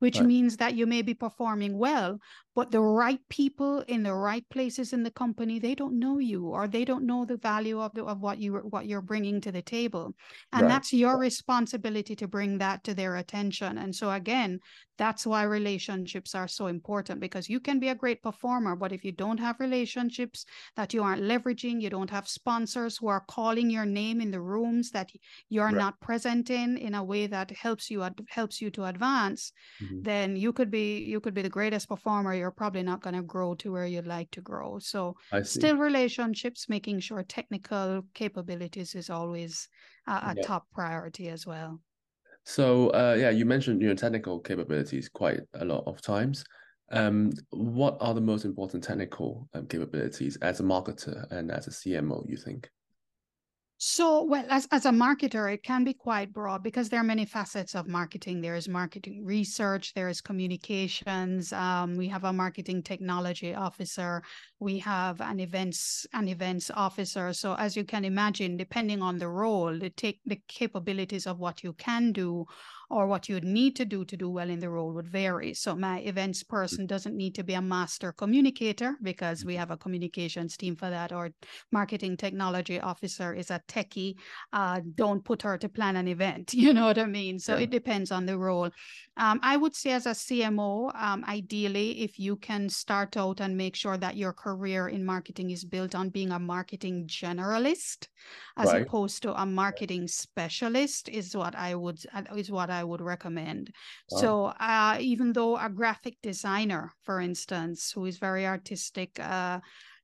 which 0.01 0.19
right. 0.19 0.27
means 0.27 0.57
that 0.57 0.75
you 0.75 0.87
may 0.87 1.03
be 1.03 1.15
performing 1.15 1.79
well, 1.79 2.19
but 2.55 2.71
the 2.71 2.81
right 2.81 3.21
people 3.29 3.85
in 3.89 4.03
the 4.03 4.15
right 4.15 4.45
places 4.51 4.93
in 4.93 5.03
the 5.03 5.11
company 5.11 5.59
they 5.59 5.75
don't 5.75 5.99
know 5.99 6.19
you 6.19 6.47
or 6.47 6.67
they 6.67 6.85
don't 6.85 7.07
know 7.07 7.25
the 7.25 7.37
value 7.37 7.81
of 7.81 7.93
the, 7.95 8.05
of 8.05 8.21
what 8.21 8.39
you 8.39 8.55
what 8.71 8.87
you're 8.87 9.01
bringing 9.01 9.41
to 9.41 9.53
the 9.53 9.63
table, 9.63 10.15
and 10.53 10.63
right. 10.63 10.69
that's 10.69 10.93
your 10.93 11.19
responsibility 11.19 12.17
to 12.17 12.29
bring 12.29 12.59
that 12.59 12.83
to 12.85 12.95
their 12.95 13.17
attention. 13.17 13.79
And 13.79 13.95
so 13.95 14.11
again, 14.11 14.59
that's 14.99 15.27
why 15.27 15.45
relationships 15.45 16.35
are 16.35 16.49
so 16.49 16.67
important 16.67 17.21
because 17.21 17.49
you 17.49 17.59
can 17.59 17.79
be 17.79 17.89
a 17.89 17.95
great 17.95 18.23
performer, 18.23 18.77
but 18.77 18.93
if 18.93 19.03
you 19.03 19.13
don't 19.13 19.41
have 19.41 19.57
relationships 19.59 20.45
that 20.77 20.93
you 20.93 21.03
aren't 21.03 21.23
leveraging, 21.23 21.81
you 21.81 21.89
don't 21.89 22.11
have 22.11 22.29
sponsors 22.29 22.99
who 22.99 23.07
are 23.09 23.25
calling 23.27 23.71
your 23.71 23.87
name 23.87 24.21
in 24.21 24.31
the 24.31 24.41
rooms 24.41 24.91
that 24.91 25.11
you're 25.49 25.67
right. 25.67 25.75
not 25.75 26.01
present 26.01 26.51
in 26.51 26.77
in 26.77 26.95
a 26.95 27.03
way 27.03 27.27
that 27.27 27.51
helps 27.53 27.91
you 27.91 28.07
helps 28.29 28.61
you 28.61 28.71
to 28.71 28.85
advance. 28.85 29.53
Mm-hmm 29.83 30.01
then 30.03 30.37
you 30.37 30.53
could 30.53 30.71
be 30.71 30.99
you 30.99 31.21
could 31.21 31.35
be 31.35 31.43
the 31.43 31.49
greatest 31.49 31.89
performer 31.89 32.35
you're 32.41 32.51
probably 32.51 32.83
not 32.83 33.03
going 33.03 33.15
to 33.15 33.23
grow 33.23 33.55
to 33.57 33.71
where 33.71 33.87
you'd 33.87 34.07
like 34.07 34.31
to 34.33 34.41
grow. 34.41 34.79
So 34.79 35.17
still 35.43 35.77
relationships 35.77 36.69
making 36.69 37.01
sure 37.01 37.23
technical 37.23 38.05
capabilities 38.15 38.95
is 38.95 39.11
always 39.11 39.69
a, 40.09 40.13
a 40.13 40.35
yeah. 40.37 40.43
top 40.43 40.67
priority 40.73 41.29
as 41.29 41.47
well. 41.47 41.81
So 42.45 42.89
uh, 42.89 43.17
yeah 43.19 43.31
you 43.31 43.45
mentioned 43.45 43.81
your 43.81 43.91
know 43.91 43.97
technical 43.97 44.41
capabilities 44.41 45.09
quite 45.09 45.41
a 45.55 45.65
lot 45.65 45.85
of 45.87 46.01
times. 46.01 46.45
Um, 46.93 47.31
what 47.51 47.97
are 48.01 48.15
the 48.15 48.21
most 48.21 48.45
important 48.45 48.83
technical 48.83 49.49
um, 49.55 49.67
capabilities 49.67 50.37
as 50.43 50.59
a 50.59 50.65
marketer 50.65 51.25
and 51.31 51.53
as 51.53 51.69
a 51.69 51.71
cmo 51.71 52.29
you 52.29 52.37
think 52.37 52.69
So, 53.83 54.25
well, 54.25 54.45
as, 54.51 54.69
as 54.73 54.85
a 54.85 54.91
marketer, 54.91 55.51
it 55.51 55.63
can 55.63 55.85
be 55.85 55.95
quite 55.95 56.35
broad 56.35 56.63
because 56.63 56.91
there 56.91 57.01
are 57.01 57.03
many 57.03 57.25
facets 57.25 57.75
of 57.75 57.89
marketing. 57.89 58.43
There 58.43 58.55
is 58.55 58.69
marketing 58.69 59.25
research, 59.25 59.95
there 59.95 60.11
is 60.11 60.21
communications. 60.21 61.51
Um, 61.55 61.97
we 61.97 62.07
have 62.09 62.25
a 62.25 62.33
marketing 62.33 62.83
technology 62.83 63.55
officer. 63.55 64.23
We 64.59 64.81
have 64.81 65.23
an 65.23 65.41
events 65.41 66.07
an 66.13 66.29
events 66.29 66.71
officer. 66.75 67.33
So, 67.33 67.55
as 67.55 67.75
you 67.75 67.85
can 67.85 68.05
imagine, 68.05 68.59
depending 68.59 69.01
on 69.01 69.17
the 69.17 69.29
role, 69.29 69.79
the 69.79 69.89
take 69.89 70.21
the 70.27 70.39
capabilities 70.47 71.27
of 71.27 71.39
what 71.39 71.65
you 71.65 71.73
can 71.73 72.13
do 72.13 72.45
or 72.91 73.07
what 73.07 73.29
you 73.29 73.37
would 73.37 73.45
need 73.45 73.77
to 73.77 73.85
do 73.85 74.05
to 74.05 74.17
do 74.17 74.29
well 74.29 74.51
in 74.51 74.59
the 74.59 74.69
role 74.69 74.93
would 74.93 75.09
vary. 75.09 75.55
So 75.55 75.77
my 75.77 76.01
events 76.01 76.43
person 76.43 76.87
doesn't 76.87 77.17
need 77.17 77.35
to 77.37 77.45
be 77.45 77.55
a 77.55 77.63
master 77.63 78.13
communicator 78.13 78.97
because 79.03 79.45
we 79.45 79.55
have 79.55 79.71
a 79.71 79.77
communications 79.77 80.57
team 80.57 80.75
for 80.75 80.91
that, 80.91 81.13
or 81.13 81.31
marketing 81.71 82.17
technology 82.17 82.81
officer 82.81 83.33
is 83.33 83.51
a 83.51 83.61
techie. 83.69 84.17
Uh, 84.53 84.81
don't 84.97 85.25
put 85.25 85.43
her 85.43 85.57
to 85.59 85.69
plan 85.69 85.97
an 85.97 86.09
event. 86.09 86.55
You 86.61 86.75
know 86.75 86.87
what 86.87 86.99
I 86.99 87.07
mean? 87.07 87.39
So 87.39 87.57
yeah. 87.57 87.63
it 87.63 87.71
depends 87.71 88.13
on 88.13 88.27
the 88.27 88.37
role. 88.37 88.71
Um, 89.17 89.41
I 89.43 89.57
would 89.57 89.75
say 89.75 89.93
as 89.93 90.07
a 90.07 90.11
CMO, 90.11 90.95
um, 90.95 91.25
ideally, 91.27 92.03
if 92.03 92.19
you 92.19 92.37
can 92.37 92.69
start 92.69 93.17
out 93.17 93.41
and 93.41 93.57
make 93.57 93.75
sure 93.75 93.97
that 93.97 94.17
your 94.17 94.33
career 94.33 94.89
in 94.89 95.05
marketing 95.05 95.51
is 95.51 95.65
built 95.65 95.95
on 95.95 96.11
being 96.11 96.33
a 96.33 96.39
marketing 96.39 97.07
generalist 97.07 98.09
as 98.57 98.73
right. 98.73 98.83
opposed 98.83 99.23
to 99.23 99.41
a 99.41 99.47
marketing 99.47 100.07
specialist 100.07 101.09
is 101.09 101.37
what 101.37 101.55
I 101.55 101.75
would 101.75 101.99
is 102.37 102.51
what 102.51 102.71
I 102.71 102.80
I 102.81 102.85
would 102.85 103.03
recommend. 103.15 103.65
Wow. 104.11 104.21
So 104.21 104.45
uh, 104.73 104.97
even 105.01 105.33
though 105.33 105.57
a 105.57 105.69
graphic 105.69 106.17
designer, 106.23 106.83
for 107.07 107.21
instance, 107.21 107.93
who 107.95 108.07
is 108.07 108.19
very 108.19 108.47
artistic, 108.47 109.11
uh, 109.21 109.61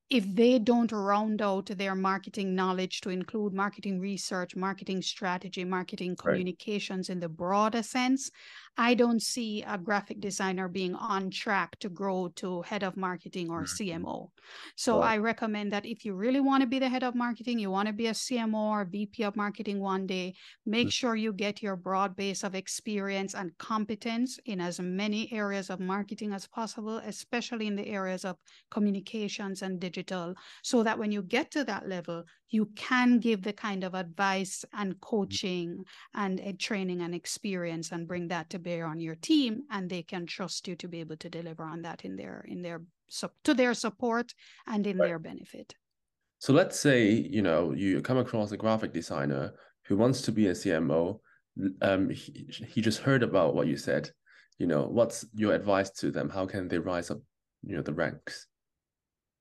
if 0.09 0.25
they 0.41 0.59
don't 0.61 0.93
round 0.93 1.43
out 1.43 1.67
their 1.67 1.97
marketing 1.97 2.55
knowledge 2.55 3.01
to 3.01 3.11
include 3.11 3.53
marketing 3.53 3.99
research, 3.99 4.55
marketing 4.55 5.03
strategy, 5.03 5.65
marketing 5.65 6.15
communications 6.15 7.09
right. 7.09 7.15
in 7.15 7.21
the 7.21 7.29
broader 7.29 7.83
sense, 7.83 8.31
I 8.79 8.95
don't 8.95 9.23
see 9.23 9.63
a 9.67 9.79
graphic 9.79 10.21
designer 10.21 10.69
being 10.69 10.95
on 10.95 11.31
track 11.31 11.79
to 11.81 11.89
grow 11.89 12.29
to 12.37 12.63
head 12.63 12.83
of 12.83 12.97
marketing 12.97 13.51
or 13.51 13.63
mm-hmm. 13.63 14.05
CMO. 14.05 14.31
So 14.77 15.01
I 15.01 15.17
recommend 15.17 15.73
that 15.73 15.87
if 15.87 16.05
you 16.05 16.15
really 16.15 16.41
want 16.41 16.61
to 16.61 16.67
be 16.67 16.79
the 16.79 16.89
head 16.89 17.03
of 17.03 17.15
marketing, 17.15 17.59
you 17.59 17.71
want 17.71 17.89
to 17.89 17.93
be 17.93 18.07
a 18.09 18.13
CMO 18.13 18.71
or 18.71 18.85
VP 18.85 19.25
of 19.25 19.35
marketing 19.35 19.81
one 19.81 20.07
day, 20.07 20.35
make 20.67 20.89
mm-hmm. 20.89 20.91
sure 20.91 21.17
you 21.17 21.33
get 21.33 21.63
your 21.63 21.77
broad 21.77 22.17
base 22.17 22.45
of 22.45 22.55
experience 22.55 23.35
and 23.35 23.57
competence 23.59 24.39
in 24.45 24.61
as 24.61 24.79
many 24.79 25.33
areas 25.33 25.71
of 25.71 25.81
marketing 25.81 26.33
as 26.33 26.47
possible, 26.47 26.99
especially 26.99 27.67
in 27.67 27.77
the 27.77 27.89
areas 27.89 28.25
of 28.25 28.37
communications 28.71 29.63
and 29.63 29.81
digital, 29.81 30.35
so 30.63 30.83
that 30.83 30.99
when 30.99 31.11
you 31.11 31.23
get 31.23 31.51
to 31.51 31.65
that 31.65 31.89
level, 31.89 32.25
you 32.51 32.67
can 32.77 33.19
give 33.19 33.43
the 33.43 33.53
kind 33.53 33.85
of 33.85 33.95
advice 33.95 34.65
and 34.73 34.93
mm-hmm. 34.93 35.01
coaching 35.01 35.85
and 36.15 36.41
a 36.41 36.53
training 36.53 37.01
and 37.01 37.15
experience 37.15 37.93
and 37.93 38.09
bring 38.09 38.29
that 38.29 38.51
to 38.51 38.59
bear 38.59 38.87
on 38.87 39.01
your 39.01 39.17
team 39.17 39.63
and 39.71 39.89
they 39.89 40.03
can 40.03 40.27
trust 40.27 40.69
you 40.69 40.77
to 40.77 40.89
be 40.89 41.01
able 41.01 41.17
to 41.17 41.29
deliver 41.29 41.65
on 41.65 41.83
that 41.83 42.05
in 42.05 42.17
their 42.17 42.45
in 42.49 42.63
their 42.63 42.83
so 43.09 43.31
to 43.45 43.55
their 43.55 43.75
support 43.75 44.33
and 44.67 44.87
in 44.87 44.99
right. 44.99 45.09
their 45.09 45.19
benefit. 45.19 45.75
So 46.39 46.53
let's 46.53 46.79
say 46.79 47.11
you 47.11 47.43
know 47.43 47.73
you 47.73 48.01
come 48.01 48.19
across 48.19 48.53
a 48.53 48.57
graphic 48.57 48.93
designer 48.93 49.53
who 49.87 49.97
wants 49.97 50.23
to 50.23 50.33
be 50.33 50.49
a 50.49 50.53
cmo 50.53 51.21
um 51.81 52.11
he, 52.11 52.49
he 52.69 52.81
just 52.81 53.01
heard 53.01 53.23
about 53.23 53.55
what 53.55 53.67
you 53.67 53.77
said. 53.77 54.11
You 54.59 54.67
know 54.67 54.87
what's 54.87 55.25
your 55.35 55.55
advice 55.55 55.91
to 56.01 56.11
them? 56.11 56.29
How 56.29 56.47
can 56.47 56.69
they 56.69 56.79
rise 56.79 57.11
up 57.11 57.19
you 57.63 57.77
know 57.77 57.83
the 57.83 57.95
ranks 57.95 58.47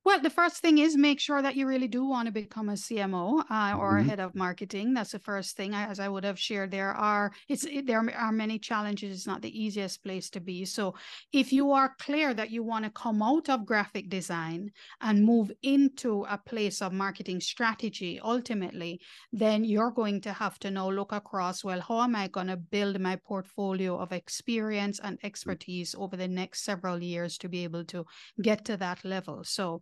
well, 0.06 0.20
the 0.20 0.30
first 0.30 0.58
thing 0.58 0.78
is 0.78 0.96
make 0.96 1.20
sure 1.20 1.42
that 1.42 1.56
you 1.56 1.66
really 1.66 1.88
do 1.88 2.06
want 2.06 2.28
to 2.28 2.32
become 2.32 2.70
a 2.70 2.74
CMO 2.74 3.44
uh, 3.50 3.76
or 3.76 3.94
mm-hmm. 3.94 3.98
a 3.98 4.04
head 4.04 4.20
of 4.20 4.36
marketing. 4.36 4.94
That's 4.94 5.14
the 5.14 5.20
first 5.20 5.58
thing. 5.58 5.74
As 5.74 6.00
I 6.00 6.08
would 6.08 6.24
have 6.24 6.40
shared, 6.40 6.70
there 6.70 6.92
are 6.92 7.32
it's 7.50 7.64
it, 7.64 7.88
there 7.88 8.08
are 8.16 8.32
many 8.32 8.60
challenges. 8.60 9.18
It's 9.18 9.26
not 9.26 9.42
the 9.42 9.60
easiest 9.60 10.04
place 10.04 10.30
to 10.30 10.40
be. 10.40 10.64
So, 10.66 10.94
if 11.34 11.52
you 11.52 11.72
are 11.72 11.96
clear 12.00 12.36
that 12.36 12.52
you 12.52 12.64
want 12.64 12.86
to 12.86 12.92
come 12.92 13.24
out 13.24 13.50
of 13.50 13.66
graphic 13.66 14.10
design 14.10 14.70
and 15.02 15.26
move 15.26 15.52
into 15.64 16.24
a 16.30 16.38
place 16.38 16.84
of 16.84 16.94
marketing 16.94 17.42
strategy, 17.42 18.20
ultimately, 18.24 19.02
then 19.34 19.64
you're 19.64 19.90
going 19.90 20.22
to 20.22 20.34
have 20.34 20.60
to 20.60 20.70
now 20.70 20.88
look 20.88 21.14
across. 21.14 21.64
Well, 21.64 21.82
how 21.82 22.02
am 22.02 22.16
I 22.16 22.28
going 22.28 22.48
to 22.48 22.58
build 22.58 23.00
my 23.00 23.16
portfolio 23.16 23.98
of 23.98 24.12
experience 24.12 25.00
and 25.04 25.20
mm. 25.20 25.26
expertise 25.26 25.96
over 25.98 26.16
the 26.16 26.28
next 26.28 26.64
several 26.64 27.02
years 27.02 27.40
to 27.40 27.50
be 27.50 27.64
able 27.64 27.86
to 27.86 28.06
get 28.40 28.66
to 28.66 28.78
that 28.78 29.04
level? 29.04 29.44
So 29.44 29.82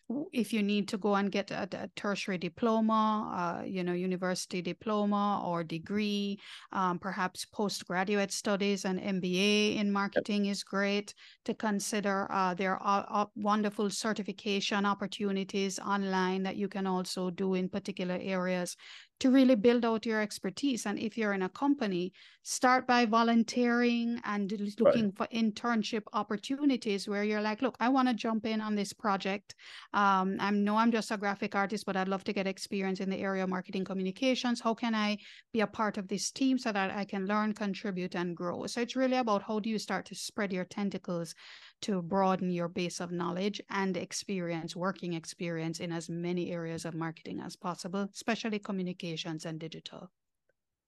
if 0.31 0.53
you 0.53 0.63
need 0.63 0.87
to 0.89 0.97
go 0.97 1.15
and 1.15 1.31
get 1.31 1.51
a, 1.51 1.67
a 1.71 1.89
tertiary 1.95 2.37
diploma, 2.37 3.59
uh, 3.61 3.65
you 3.65 3.83
know, 3.83 3.93
university 3.93 4.61
diploma 4.61 5.43
or 5.45 5.63
degree, 5.63 6.39
um, 6.71 6.99
perhaps 6.99 7.45
postgraduate 7.45 8.31
studies 8.31 8.85
and 8.85 8.99
MBA 8.99 9.77
in 9.77 9.91
marketing 9.91 10.45
is 10.47 10.63
great 10.63 11.13
to 11.45 11.53
consider. 11.53 12.27
Uh, 12.31 12.53
there 12.53 12.77
are 12.77 13.27
wonderful 13.35 13.89
certification 13.89 14.85
opportunities 14.85 15.79
online 15.79 16.43
that 16.43 16.55
you 16.55 16.67
can 16.67 16.87
also 16.87 17.29
do 17.29 17.53
in 17.55 17.69
particular 17.69 18.17
areas 18.21 18.75
to 19.21 19.29
really 19.29 19.55
build 19.55 19.85
out 19.85 20.05
your 20.05 20.19
expertise. 20.19 20.87
And 20.87 20.97
if 20.97 21.15
you're 21.15 21.33
in 21.33 21.43
a 21.43 21.49
company, 21.49 22.11
start 22.41 22.87
by 22.87 23.05
volunteering 23.05 24.19
and 24.25 24.51
looking 24.79 25.05
right. 25.05 25.17
for 25.17 25.27
internship 25.27 26.01
opportunities 26.13 27.07
where 27.07 27.23
you're 27.23 27.41
like, 27.41 27.61
look, 27.61 27.75
I 27.79 27.89
want 27.89 28.07
to 28.07 28.15
jump 28.15 28.47
in 28.47 28.61
on 28.61 28.73
this 28.73 28.93
project. 28.93 29.53
Um, 30.01 30.37
I 30.39 30.49
know 30.49 30.77
I'm 30.77 30.91
just 30.91 31.11
a 31.11 31.17
graphic 31.17 31.53
artist, 31.53 31.85
but 31.85 31.95
I'd 31.95 32.07
love 32.07 32.23
to 32.23 32.33
get 32.33 32.47
experience 32.47 32.99
in 33.01 33.09
the 33.11 33.19
area 33.19 33.43
of 33.43 33.49
marketing 33.49 33.85
communications. 33.85 34.59
How 34.59 34.73
can 34.73 34.95
I 34.95 35.19
be 35.53 35.61
a 35.61 35.67
part 35.67 35.99
of 35.99 36.07
this 36.07 36.31
team 36.31 36.57
so 36.57 36.71
that 36.71 36.89
I 36.89 37.05
can 37.05 37.27
learn, 37.27 37.53
contribute, 37.53 38.15
and 38.15 38.35
grow? 38.35 38.65
So 38.65 38.81
it's 38.81 38.95
really 38.95 39.17
about 39.17 39.43
how 39.43 39.59
do 39.59 39.69
you 39.69 39.77
start 39.77 40.07
to 40.07 40.15
spread 40.15 40.51
your 40.51 40.65
tentacles 40.65 41.35
to 41.81 42.01
broaden 42.01 42.49
your 42.49 42.67
base 42.67 42.99
of 42.99 43.11
knowledge 43.11 43.61
and 43.69 43.95
experience, 43.95 44.75
working 44.75 45.13
experience 45.13 45.79
in 45.79 45.91
as 45.91 46.09
many 46.09 46.51
areas 46.51 46.85
of 46.85 46.95
marketing 46.95 47.39
as 47.39 47.55
possible, 47.55 48.09
especially 48.11 48.57
communications 48.57 49.45
and 49.45 49.59
digital. 49.59 50.09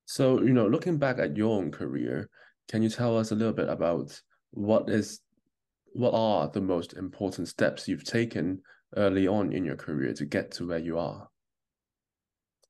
So, 0.05 0.41
you 0.41 0.53
know, 0.53 0.65
looking 0.65 0.97
back 0.97 1.19
at 1.19 1.37
your 1.37 1.55
own 1.55 1.69
career, 1.71 2.29
can 2.67 2.81
you 2.81 2.89
tell 2.89 3.15
us 3.15 3.29
a 3.29 3.35
little 3.35 3.53
bit 3.53 3.69
about 3.69 4.19
what 4.51 4.89
is 4.89 5.19
what 5.95 6.15
are 6.15 6.49
the 6.49 6.61
most 6.61 6.93
important 6.93 7.47
steps 7.47 7.87
you've 7.87 8.03
taken 8.03 8.59
early 8.97 9.27
on 9.27 9.51
in 9.53 9.65
your 9.65 9.75
career 9.75 10.13
to 10.13 10.25
get 10.25 10.51
to 10.53 10.67
where 10.67 10.79
you 10.79 10.97
are? 10.97 11.27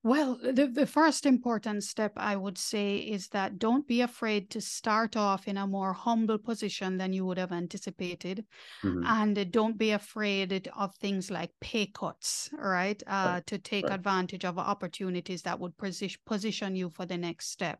Well, 0.05 0.37
the, 0.43 0.67
the 0.67 0.85
first 0.85 1.25
important 1.25 1.81
step 1.85 2.11
I 2.17 2.35
would 2.35 2.57
say 2.57 2.97
is 2.97 3.29
that 3.29 3.57
don't 3.57 3.87
be 3.87 4.01
afraid 4.01 4.49
to 4.49 4.59
start 4.59 5.15
off 5.15 5.47
in 5.47 5.55
a 5.55 5.65
more 5.65 5.93
humble 5.93 6.37
position 6.37 6.97
than 6.97 7.13
you 7.13 7.25
would 7.25 7.37
have 7.37 7.53
anticipated. 7.53 8.45
Mm-hmm. 8.83 9.05
And 9.05 9.51
don't 9.51 9.77
be 9.77 9.91
afraid 9.91 10.69
of 10.75 10.93
things 10.95 11.31
like 11.31 11.51
pay 11.61 11.85
cuts, 11.85 12.49
right? 12.51 13.01
Uh, 13.07 13.35
right. 13.35 13.47
To 13.47 13.57
take 13.57 13.85
right. 13.85 13.93
advantage 13.93 14.43
of 14.43 14.59
opportunities 14.59 15.41
that 15.43 15.57
would 15.57 15.77
position, 15.77 16.19
position 16.25 16.75
you 16.75 16.89
for 16.89 17.05
the 17.05 17.17
next 17.17 17.51
step. 17.51 17.79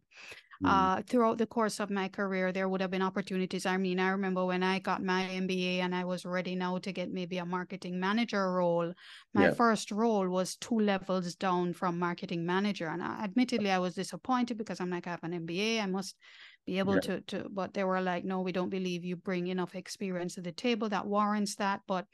Mm. 0.62 0.70
Uh, 0.70 1.02
throughout 1.04 1.38
the 1.38 1.46
course 1.46 1.80
of 1.80 1.90
my 1.90 2.08
career, 2.08 2.52
there 2.52 2.70
would 2.70 2.82
have 2.82 2.92
been 2.92 3.02
opportunities. 3.02 3.66
I 3.66 3.78
mean, 3.78 4.00
I 4.00 4.10
remember 4.10 4.46
when 4.46 4.64
I 4.64 4.80
got 4.80 5.04
my 5.04 5.24
MBA 5.24 5.80
and 5.80 5.96
I 5.96 6.04
was 6.04 6.26
ready 6.26 6.56
now 6.56 6.78
to 6.78 6.92
get 6.92 7.12
maybe 7.12 7.38
a 7.38 7.46
marketing 7.46 8.00
manager 8.00 8.54
role. 8.54 8.94
My 9.34 9.46
yeah. 9.46 9.54
first 9.54 9.92
role 9.92 10.30
was 10.30 10.56
two 10.56 10.80
levels 10.80 11.36
down 11.36 11.74
from 11.74 11.98
marketing 11.98 12.46
manager, 12.46 12.88
and 12.88 13.02
I, 13.02 13.24
admittedly, 13.24 13.72
I 13.72 13.80
was 13.80 13.96
disappointed 13.96 14.58
because 14.58 14.80
I'm 14.80 14.90
like, 14.90 15.08
I 15.08 15.12
have 15.12 15.24
an 15.24 15.48
MBA, 15.48 15.82
I 15.82 15.86
must 15.86 16.16
be 16.66 16.80
able 16.80 16.96
yeah. 16.96 17.02
to 17.02 17.22
to. 17.22 17.50
But 17.50 17.74
they 17.74 17.84
were 17.84 18.02
like, 18.02 18.24
no, 18.24 18.42
we 18.42 18.52
don't 18.52 18.70
believe 18.70 19.04
you 19.04 19.16
bring 19.16 19.48
enough 19.48 19.76
experience 19.76 20.36
to 20.36 20.42
the 20.42 20.52
table 20.52 20.90
that 20.90 21.08
warrants 21.08 21.56
that. 21.56 21.82
But 21.88 22.06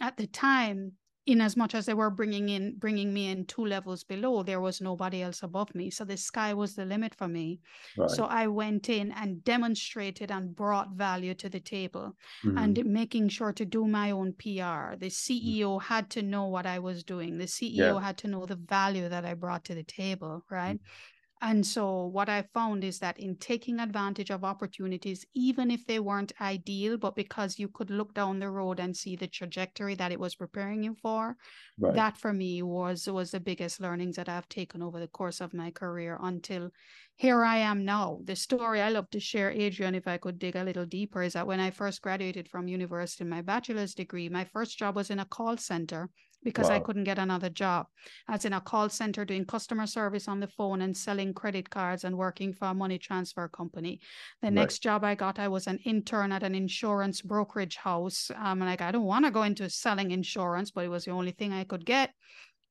at 0.00 0.16
the 0.16 0.26
time 0.26 0.92
in 1.28 1.42
as 1.42 1.56
much 1.58 1.74
as 1.74 1.84
they 1.84 1.92
were 1.92 2.08
bringing 2.08 2.48
in 2.48 2.74
bringing 2.78 3.12
me 3.12 3.30
in 3.30 3.44
two 3.44 3.64
levels 3.64 4.02
below 4.02 4.42
there 4.42 4.62
was 4.62 4.80
nobody 4.80 5.22
else 5.22 5.42
above 5.42 5.72
me 5.74 5.90
so 5.90 6.02
the 6.02 6.16
sky 6.16 6.54
was 6.54 6.74
the 6.74 6.84
limit 6.86 7.14
for 7.14 7.28
me 7.28 7.60
right. 7.98 8.10
so 8.10 8.24
i 8.24 8.46
went 8.46 8.88
in 8.88 9.12
and 9.12 9.44
demonstrated 9.44 10.30
and 10.30 10.56
brought 10.56 10.90
value 10.92 11.34
to 11.34 11.50
the 11.50 11.60
table 11.60 12.16
mm-hmm. 12.42 12.56
and 12.56 12.82
making 12.86 13.28
sure 13.28 13.52
to 13.52 13.66
do 13.66 13.86
my 13.86 14.10
own 14.10 14.32
pr 14.32 14.96
the 15.04 15.10
ceo 15.10 15.76
mm-hmm. 15.76 15.86
had 15.92 16.08
to 16.08 16.22
know 16.22 16.46
what 16.46 16.64
i 16.64 16.78
was 16.78 17.04
doing 17.04 17.36
the 17.36 17.44
ceo 17.44 17.76
yeah. 17.76 18.00
had 18.00 18.16
to 18.16 18.26
know 18.26 18.46
the 18.46 18.56
value 18.56 19.06
that 19.08 19.26
i 19.26 19.34
brought 19.34 19.64
to 19.64 19.74
the 19.74 19.84
table 19.84 20.42
right 20.50 20.76
mm-hmm. 20.76 21.17
And 21.40 21.64
so, 21.64 22.06
what 22.06 22.28
I 22.28 22.42
found 22.52 22.82
is 22.82 22.98
that 22.98 23.18
in 23.18 23.36
taking 23.36 23.78
advantage 23.78 24.30
of 24.30 24.42
opportunities, 24.42 25.24
even 25.34 25.70
if 25.70 25.86
they 25.86 26.00
weren't 26.00 26.32
ideal, 26.40 26.96
but 26.96 27.14
because 27.14 27.58
you 27.58 27.68
could 27.68 27.90
look 27.90 28.12
down 28.14 28.38
the 28.38 28.50
road 28.50 28.80
and 28.80 28.96
see 28.96 29.14
the 29.14 29.28
trajectory 29.28 29.94
that 29.94 30.10
it 30.10 30.18
was 30.18 30.34
preparing 30.34 30.82
you 30.82 30.94
for, 31.00 31.36
right. 31.78 31.94
that 31.94 32.16
for 32.16 32.32
me 32.32 32.62
was 32.62 33.06
was 33.08 33.30
the 33.30 33.40
biggest 33.40 33.80
learnings 33.80 34.16
that 34.16 34.28
I've 34.28 34.48
taken 34.48 34.82
over 34.82 34.98
the 34.98 35.06
course 35.06 35.40
of 35.40 35.54
my 35.54 35.70
career 35.70 36.18
until 36.20 36.70
here 37.14 37.44
I 37.44 37.58
am 37.58 37.84
now. 37.84 38.20
The 38.24 38.36
story 38.36 38.80
I 38.80 38.90
love 38.90 39.10
to 39.10 39.20
share, 39.20 39.50
Adrian, 39.50 39.94
if 39.94 40.08
I 40.08 40.18
could 40.18 40.38
dig 40.38 40.56
a 40.56 40.64
little 40.64 40.86
deeper, 40.86 41.22
is 41.22 41.34
that 41.34 41.46
when 41.46 41.60
I 41.60 41.70
first 41.70 42.02
graduated 42.02 42.48
from 42.48 42.68
university, 42.68 43.24
my 43.24 43.42
bachelor's 43.42 43.94
degree, 43.94 44.28
my 44.28 44.44
first 44.44 44.78
job 44.78 44.96
was 44.96 45.10
in 45.10 45.18
a 45.18 45.24
call 45.24 45.56
center 45.56 46.10
because 46.42 46.68
wow. 46.68 46.76
I 46.76 46.80
couldn't 46.80 47.04
get 47.04 47.18
another 47.18 47.50
job. 47.50 47.86
I 48.28 48.32
was 48.32 48.44
in 48.44 48.52
a 48.52 48.60
call 48.60 48.88
center 48.88 49.24
doing 49.24 49.44
customer 49.44 49.86
service 49.86 50.28
on 50.28 50.40
the 50.40 50.46
phone 50.46 50.82
and 50.82 50.96
selling 50.96 51.34
credit 51.34 51.68
cards 51.68 52.04
and 52.04 52.16
working 52.16 52.52
for 52.52 52.66
a 52.66 52.74
money 52.74 52.98
transfer 52.98 53.48
company. 53.48 54.00
The 54.42 54.46
right. 54.46 54.54
next 54.54 54.78
job 54.78 55.04
I 55.04 55.14
got, 55.14 55.38
I 55.38 55.48
was 55.48 55.66
an 55.66 55.78
intern 55.84 56.32
at 56.32 56.42
an 56.42 56.54
insurance 56.54 57.22
brokerage 57.22 57.76
house. 57.76 58.30
Um, 58.36 58.60
like, 58.60 58.80
I 58.80 58.92
don't 58.92 59.04
want 59.04 59.24
to 59.24 59.30
go 59.30 59.42
into 59.42 59.68
selling 59.68 60.10
insurance, 60.12 60.70
but 60.70 60.84
it 60.84 60.88
was 60.88 61.04
the 61.04 61.10
only 61.10 61.32
thing 61.32 61.52
I 61.52 61.64
could 61.64 61.84
get. 61.84 62.10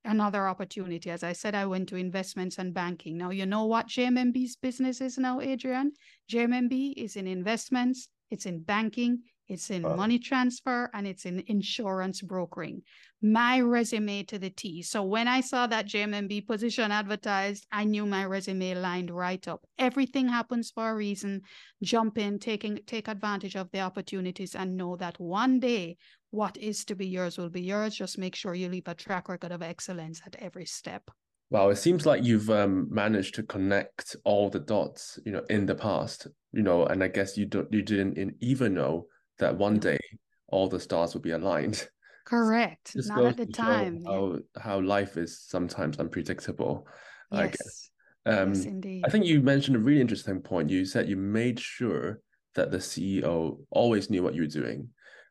Another 0.06 0.48
opportunity. 0.48 1.10
As 1.10 1.24
I 1.24 1.34
said, 1.34 1.54
I 1.54 1.66
went 1.66 1.90
to 1.90 1.98
investments 1.98 2.60
and 2.60 2.74
banking. 2.74 3.18
Now, 3.18 3.32
you 3.32 3.46
know 3.46 3.66
what 3.66 3.88
JMMB's 3.88 4.56
business 4.56 5.02
is 5.02 5.18
now, 5.18 5.42
Adrian? 5.42 5.92
JMMB 6.32 6.94
is 6.96 7.18
in 7.18 7.28
investments, 7.28 8.08
it's 8.32 8.46
in 8.46 8.62
banking, 8.62 9.24
it's 9.48 9.70
in 9.70 9.82
money 9.82 10.20
transfer 10.20 10.90
and 10.94 11.08
it's 11.08 11.26
in 11.26 11.44
insurance 11.48 12.22
brokering. 12.22 12.82
My 13.22 13.62
resume 13.62 14.24
to 14.24 14.38
the 14.38 14.50
T. 14.50 14.82
So 14.82 15.04
when 15.04 15.28
I 15.28 15.42
saw 15.42 15.68
that 15.68 15.88
JMMB 15.88 16.46
position 16.46 16.92
advertised, 16.92 17.66
I 17.72 17.86
knew 17.86 18.06
my 18.06 18.26
resume 18.26 18.76
lined 18.76 19.10
right 19.10 19.48
up. 19.48 19.66
Everything 19.80 20.28
happens 20.28 20.72
for 20.72 20.90
a 20.90 20.96
reason. 20.96 21.42
Jump 21.82 22.18
in, 22.18 22.40
taking 22.40 22.80
take 22.86 23.08
advantage 23.08 23.56
of 23.56 23.72
the 23.72 23.80
opportunities 23.80 24.54
and 24.54 24.78
know 24.78 24.98
that 24.98 25.20
one 25.20 25.60
day 25.60 25.98
what 26.32 26.58
is 26.58 26.84
to 26.86 26.96
be 26.96 27.08
yours 27.08 27.38
will 27.38 27.50
be 27.50 27.62
yours. 27.62 27.96
Just 27.96 28.18
make 28.18 28.36
sure 28.36 28.54
you 28.54 28.70
leave 28.70 28.88
a 28.88 28.94
track 28.94 29.30
record 29.30 29.52
of 29.52 29.62
excellence 29.62 30.22
at 30.26 30.36
every 30.40 30.66
step. 30.66 31.10
Wow, 31.50 31.70
it 31.70 31.78
seems 31.78 32.06
like 32.06 32.26
you've 32.26 32.50
um, 32.50 32.88
managed 32.92 33.36
to 33.36 33.44
connect 33.44 34.18
all 34.26 34.50
the 34.50 34.60
dots, 34.60 35.18
you 35.26 35.32
know, 35.32 35.44
in 35.50 35.66
the 35.66 35.76
past, 35.76 36.28
you 36.52 36.62
know, 36.62 36.86
and 36.86 37.02
I 37.02 37.08
guess 37.08 37.38
you 37.38 37.46
don't, 37.46 37.72
you 37.72 37.82
didn't 37.82 38.36
even 38.42 38.74
know 38.74 39.08
that 39.40 39.58
one 39.58 39.80
day 39.80 40.00
all 40.48 40.68
the 40.68 40.80
stars 40.80 41.14
will 41.14 41.22
be 41.22 41.32
aligned. 41.32 41.88
Correct. 42.26 42.94
Just 42.94 43.10
Not 43.10 43.26
at 43.26 43.38
the 43.38 43.46
time. 43.46 44.04
How 44.06 44.40
how 44.60 44.82
life 44.82 45.16
is 45.16 45.40
sometimes 45.40 45.98
unpredictable. 45.98 46.88
Yes. 47.32 47.42
I 47.42 47.48
guess. 47.48 47.92
Um, 48.26 48.54
yes, 48.54 48.66
indeed. 48.66 49.04
I 49.06 49.10
think 49.10 49.26
you 49.26 49.42
mentioned 49.42 49.78
a 49.78 49.80
really 49.80 50.02
interesting 50.02 50.42
point. 50.42 50.70
You 50.70 50.84
said 50.84 51.08
you 51.08 51.16
made 51.16 51.60
sure 51.60 52.20
that 52.56 52.72
the 52.72 52.78
CEO 52.80 53.60
always 53.70 54.10
knew 54.10 54.24
what 54.24 54.36
you 54.36 54.42
were 54.42 54.48
doing. 54.48 54.90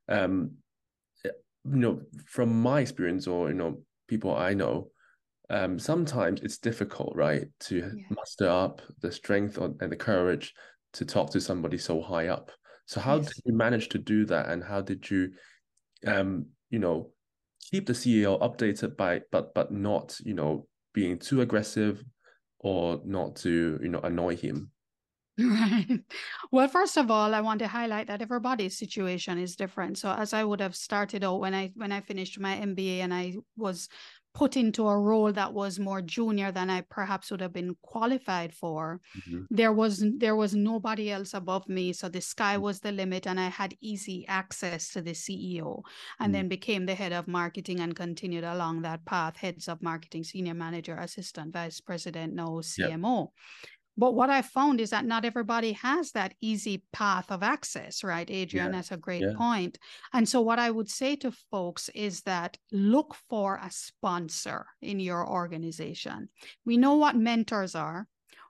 Um, 0.09 0.53
you 1.25 1.33
know, 1.65 2.01
from 2.25 2.63
my 2.63 2.81
experience, 2.81 3.27
or 3.27 3.49
you 3.49 3.55
know, 3.55 3.83
people 4.09 4.35
I 4.35 4.55
know, 4.55 4.89
um, 5.51 5.79
sometimes 5.79 6.41
it's 6.43 6.59
difficult, 6.59 7.15
right, 7.15 7.47
to 7.61 7.77
yeah. 7.77 8.05
muster 8.11 8.49
up 8.49 8.81
the 9.01 9.13
strength 9.13 9.59
and 9.59 9.93
the 9.93 9.97
courage 9.97 10.55
to 10.95 11.05
talk 11.05 11.31
to 11.31 11.41
somebody 11.41 11.79
so 11.79 12.01
high 12.01 12.29
up. 12.29 12.51
So 12.87 13.01
how 13.01 13.17
yes. 13.17 13.27
did 13.27 13.37
you 13.45 13.53
manage 13.53 13.89
to 13.91 13.99
do 13.99 14.25
that, 14.27 14.49
and 14.49 14.63
how 14.63 14.81
did 14.81 15.11
you, 15.11 15.33
um, 16.07 16.47
you 16.71 16.79
know, 16.79 17.13
keep 17.71 17.87
the 17.87 17.93
CEO 17.95 18.39
updated 18.41 18.97
by, 18.97 19.23
but 19.33 19.55
but 19.55 19.73
not, 19.73 20.17
you 20.25 20.35
know, 20.35 20.67
being 20.95 21.19
too 21.19 21.41
aggressive, 21.41 22.03
or 22.61 23.01
not 23.05 23.37
to, 23.37 23.79
you 23.83 23.89
know, 23.89 24.01
annoy 24.01 24.37
him? 24.37 24.71
Right. 25.39 26.01
Well, 26.51 26.69
first 26.69 26.97
of 26.97 27.11
all, 27.11 27.35
I 27.35 27.43
want 27.43 27.59
to 27.59 27.69
highlight 27.69 28.07
that 28.07 28.23
everybody's 28.23 28.79
situation 28.79 29.39
is 29.39 29.55
different. 29.55 29.99
So 29.99 30.11
as 30.11 30.33
I 30.33 30.43
would 30.43 30.61
have 30.61 30.75
started 30.75 31.25
out 31.25 31.41
when 31.41 31.55
I 31.55 31.73
when 31.75 31.93
I 31.93 32.01
finished 32.01 32.41
my 32.41 32.57
MBA 32.57 33.01
and 33.01 33.13
I 33.13 33.35
was 33.57 33.89
put 34.37 34.55
into 34.55 34.87
a 34.87 34.99
role 34.99 35.33
that 35.33 35.55
was 35.55 35.79
more 35.79 36.03
junior 36.03 36.53
than 36.53 36.69
I 36.69 36.83
perhaps 36.83 37.31
would 37.31 37.41
have 37.41 37.55
been 37.55 37.75
qualified 37.81 38.53
for. 38.53 39.01
Mm-hmm. 39.17 39.45
There 39.51 39.73
was 39.73 40.05
there 40.19 40.37
was 40.37 40.55
nobody 40.55 41.11
else 41.11 41.33
above 41.33 41.67
me, 41.69 41.95
so 41.95 42.11
the 42.11 42.21
sky 42.21 42.55
mm-hmm. 42.55 42.63
was 42.63 42.81
the 42.81 42.93
limit, 42.93 43.27
and 43.27 43.41
I 43.41 43.49
had 43.49 43.75
easy 43.81 44.27
access 44.29 44.91
to 44.93 45.01
the 45.01 45.13
CEO, 45.13 45.83
and 46.21 46.27
mm-hmm. 46.27 46.33
then 46.33 46.49
became 46.49 46.85
the 46.85 46.95
head 46.95 47.15
of 47.15 47.27
marketing 47.27 47.81
and 47.81 47.97
continued 47.97 48.45
along 48.45 48.83
that 48.83 49.07
path: 49.07 49.39
heads 49.39 49.69
of 49.69 49.83
marketing, 49.83 50.25
senior 50.25 50.55
manager, 50.55 50.97
assistant 50.97 51.55
vice 51.55 51.81
president, 51.81 52.35
no 52.35 52.61
CMO. 52.73 53.19
Yep. 53.21 53.31
But 53.99 54.15
what 54.15 54.29
I 54.29 54.43
found 54.43 54.81
is 54.81 54.91
that 54.91 55.07
not 55.07 55.25
everybody 55.25 55.73
has 55.73 56.13
that 56.13 56.35
easy 56.41 56.83
path 56.93 57.31
of 57.31 57.43
access, 57.43 58.05
right, 58.05 58.31
Adrian? 58.31 58.67
Yeah. 58.67 58.73
That's 58.73 58.93
a 58.93 58.97
great 58.97 59.23
yeah. 59.23 59.33
point. 59.37 59.79
And 60.13 60.29
so, 60.29 60.41
what 60.43 60.59
I 60.59 60.71
would 60.71 60.91
say 60.91 61.17
to 61.17 61.33
folks 61.51 61.89
is 61.95 62.23
that 62.23 62.59
look 62.73 63.17
for 63.29 63.57
a 63.63 63.71
sponsor 63.71 64.67
in 64.83 65.01
your 65.01 65.27
organization. 65.29 66.29
We 66.65 66.77
know 66.77 66.95
what 66.95 67.17
mentors 67.17 67.75
are. 67.75 68.07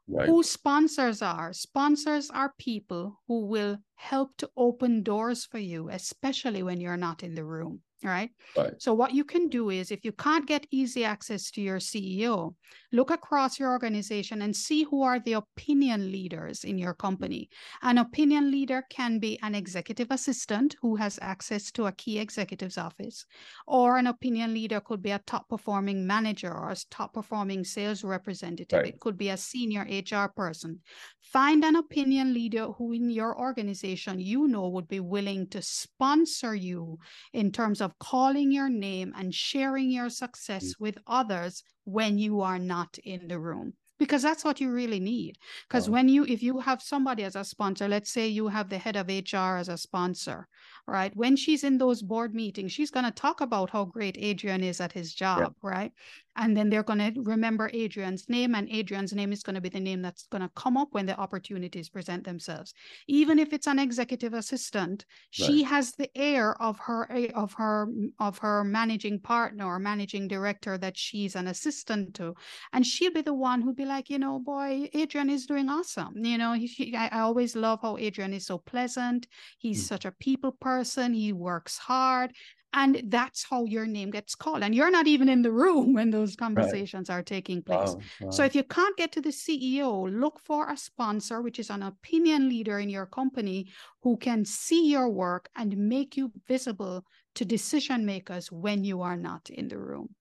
Right. 0.09 0.29
Who 0.29 0.43
sponsors 0.45 1.21
are? 1.21 1.53
Sponsors 1.53 2.31
are 2.31 2.55
people 2.59 3.21
who 3.27 3.47
will 3.47 3.79
help 3.97 4.37
to 4.39 4.51
open 4.57 5.03
doors 5.03 5.45
for 5.45 5.59
you, 5.59 5.89
especially 5.89 6.63
when 6.63 6.81
you're 6.81 6.97
not 6.97 7.25
in 7.25 7.35
the 7.35 7.45
room. 7.45 7.81
Right? 8.07 8.31
right. 8.57 8.73
So, 8.79 8.95
what 8.95 9.13
you 9.15 9.25
can 9.25 9.49
do 9.49 9.71
is 9.71 9.91
if 9.91 10.05
you 10.05 10.13
can't 10.13 10.47
get 10.47 10.67
easy 10.71 11.05
access 11.05 11.51
to 11.53 11.61
your 11.61 11.79
CEO, 11.79 12.55
look 12.93 13.11
across 13.11 13.59
your 13.59 13.71
organization 13.71 14.43
and 14.43 14.55
see 14.55 14.85
who 14.85 15.03
are 15.03 15.19
the 15.19 15.35
opinion 15.35 16.13
leaders 16.13 16.65
in 16.65 16.79
your 16.79 16.95
company. 16.95 17.49
An 17.83 17.99
opinion 17.99 18.51
leader 18.51 18.85
can 18.91 19.19
be 19.19 19.39
an 19.43 19.55
executive 19.55 20.09
assistant 20.11 20.77
who 20.81 20.97
has 20.97 21.19
access 21.21 21.71
to 21.73 21.87
a 21.87 21.93
key 21.93 22.19
executive's 22.19 22.79
office, 22.79 23.27
or 23.67 23.97
an 23.97 24.07
opinion 24.07 24.55
leader 24.55 24.81
could 24.81 25.03
be 25.03 25.11
a 25.11 25.21
top 25.27 25.49
performing 25.49 26.07
manager 26.07 26.53
or 26.53 26.71
a 26.71 26.77
top 26.91 27.15
performing 27.15 27.65
sales 27.65 28.05
representative. 28.05 28.79
Right. 28.79 28.95
It 28.95 29.01
could 29.01 29.19
be 29.19 29.31
a 29.31 29.37
senior 29.37 29.83
HR 29.83 30.29
person. 30.29 30.81
Find 31.23 31.65
an 31.65 31.77
opinion 31.77 32.33
leader 32.33 32.67
who 32.67 32.93
in 32.93 33.11
your 33.11 33.39
organization 33.39 34.21
you 34.21 34.47
know 34.47 34.69
would 34.69 34.89
be 34.89 35.01
willing 35.01 35.49
to 35.49 35.61
sponsor 35.61 36.55
you 36.55 36.99
in 37.33 37.51
terms 37.51 37.81
of 37.81 37.96
calling 37.99 38.51
your 38.51 38.69
name 38.69 39.13
and 39.17 39.35
sharing 39.35 39.91
your 39.91 40.11
success 40.11 40.65
mm-hmm. 40.65 40.85
with 40.85 40.99
others 41.07 41.63
when 41.85 42.19
you 42.19 42.41
are 42.41 42.59
not 42.59 42.99
in 43.05 43.29
the 43.29 43.39
room 43.39 43.73
because 43.99 44.23
that's 44.23 44.45
what 44.45 44.61
you 44.61 44.71
really 44.71 45.01
need 45.01 45.39
because 45.69 45.89
oh. 45.89 45.93
when 45.93 46.09
you 46.09 46.25
if 46.25 46.43
you 46.43 46.59
have 46.59 46.83
somebody 46.83 47.23
as 47.23 47.37
a 47.37 47.45
sponsor 47.45 47.89
let's 47.89 48.11
say 48.11 48.27
you 48.27 48.49
have 48.49 48.69
the 48.69 48.79
head 48.79 48.97
of 48.97 49.09
hr 49.09 49.57
as 49.57 49.69
a 49.69 49.79
sponsor 49.79 50.49
right? 50.87 51.15
When 51.17 51.37
she's 51.37 51.65
in 51.65 51.79
those 51.79 52.03
board 52.03 52.35
meetings, 52.35 52.73
she's 52.73 52.91
going 52.91 53.05
to 53.05 53.11
talk 53.11 53.41
about 53.41 53.71
how 53.71 53.85
great 53.85 54.17
Adrian 54.19 54.63
is 54.63 54.81
at 54.81 54.93
his 54.93 55.13
job, 55.13 55.39
yeah. 55.41 55.49
right? 55.63 55.93
And 56.37 56.57
then 56.57 56.71
they're 56.71 56.83
going 56.83 57.15
to 57.15 57.21
remember 57.23 57.71
Adrian's 57.73 58.29
name, 58.29 58.55
and 58.55 58.69
Adrian's 58.71 59.13
name 59.13 59.33
is 59.33 59.43
going 59.43 59.55
to 59.55 59.61
be 59.61 59.69
the 59.69 59.81
name 59.81 60.03
that's 60.03 60.27
going 60.27 60.43
to 60.43 60.51
come 60.55 60.77
up 60.77 60.89
when 60.93 61.07
the 61.07 61.17
opportunities 61.19 61.89
present 61.89 62.25
themselves. 62.25 62.75
Even 63.07 63.39
if 63.39 63.53
it's 63.53 63.67
an 63.67 63.79
executive 63.79 64.35
assistant, 64.35 65.05
right. 65.41 65.47
she 65.47 65.63
has 65.63 65.93
the 65.93 66.11
air 66.17 66.61
of 66.61 66.79
her 66.79 67.09
of 67.35 67.53
her 67.55 67.89
of 68.19 68.39
her 68.39 68.65
managing 68.65 69.21
partner 69.21 69.67
or 69.67 69.79
managing 69.79 70.29
director 70.29 70.79
that 70.79 70.97
she's 70.97 71.37
an 71.37 71.49
assistant 71.49 72.15
to, 72.15 72.35
and 72.73 72.87
she'll 72.87 73.13
be 73.13 73.23
the 73.23 73.35
one 73.35 73.61
who'll 73.61 73.75
be 73.75 73.85
like, 73.85 74.11
you 74.11 74.19
know, 74.19 74.39
boy, 74.39 74.89
Adrian 74.93 75.31
is 75.31 75.47
doing 75.47 75.69
awesome. 75.69 76.15
You 76.25 76.39
know, 76.39 76.53
he, 76.53 76.95
I, 76.97 77.09
I 77.09 77.21
always 77.21 77.57
love 77.57 77.81
how 77.83 77.97
Adrian 77.97 78.33
is 78.33 78.47
so 78.47 78.59
pleasant. 78.59 79.27
He's 79.59 79.83
mm. 79.85 79.89
such 79.89 80.05
a 80.05 80.13
people 80.13 80.53
person, 80.53 81.15
he 81.15 81.33
works 81.33 81.79
hard. 81.79 82.33
And 82.77 83.03
that's 83.09 83.43
how 83.43 83.65
your 83.65 83.87
name 83.87 84.11
gets 84.11 84.35
called. 84.35 84.63
And 84.63 84.75
you're 84.75 84.91
not 84.91 85.07
even 85.07 85.31
in 85.31 85.41
the 85.41 85.51
room 85.51 85.95
when 85.95 86.11
those 86.11 86.37
conversations 86.37 87.09
right. 87.09 87.17
are 87.17 87.23
taking 87.23 87.63
place. 87.63 87.95
Wow, 87.95 88.01
wow. 88.21 88.31
So 88.31 88.45
if 88.45 88.55
you 88.55 88.63
can't 88.63 88.97
get 88.99 89.13
to 89.13 89.23
the 89.23 89.31
CEO, 89.31 90.09
look 90.09 90.39
for 90.45 90.71
a 90.71 90.77
sponsor, 90.77 91.41
which 91.41 91.59
is 91.59 91.71
an 91.71 91.83
opinion 91.83 92.51
leader 92.51 92.79
in 92.79 92.91
your 92.91 93.07
company 93.07 93.73
who 94.03 94.19
can 94.19 94.45
see 94.45 94.91
your 94.91 95.09
work 95.09 95.49
and 95.57 95.77
make 95.77 96.19
you 96.19 96.31
visible 96.47 97.05
to 97.35 97.45
decision 97.47 98.05
makers 98.05 98.53
when 98.53 98.85
you 98.85 99.01
are 99.01 99.17
not 99.17 99.49
in 99.49 99.69
the 99.69 99.79
room. 99.79 100.15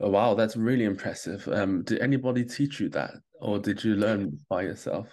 Oh, 0.00 0.10
wow, 0.10 0.34
that's 0.34 0.56
really 0.56 0.84
impressive. 0.84 1.46
Um, 1.46 1.84
did 1.84 2.00
anybody 2.00 2.44
teach 2.44 2.80
you 2.80 2.88
that, 2.90 3.12
or 3.40 3.60
did 3.60 3.84
you 3.84 3.94
learn 3.94 4.38
by 4.48 4.62
yourself? 4.62 5.06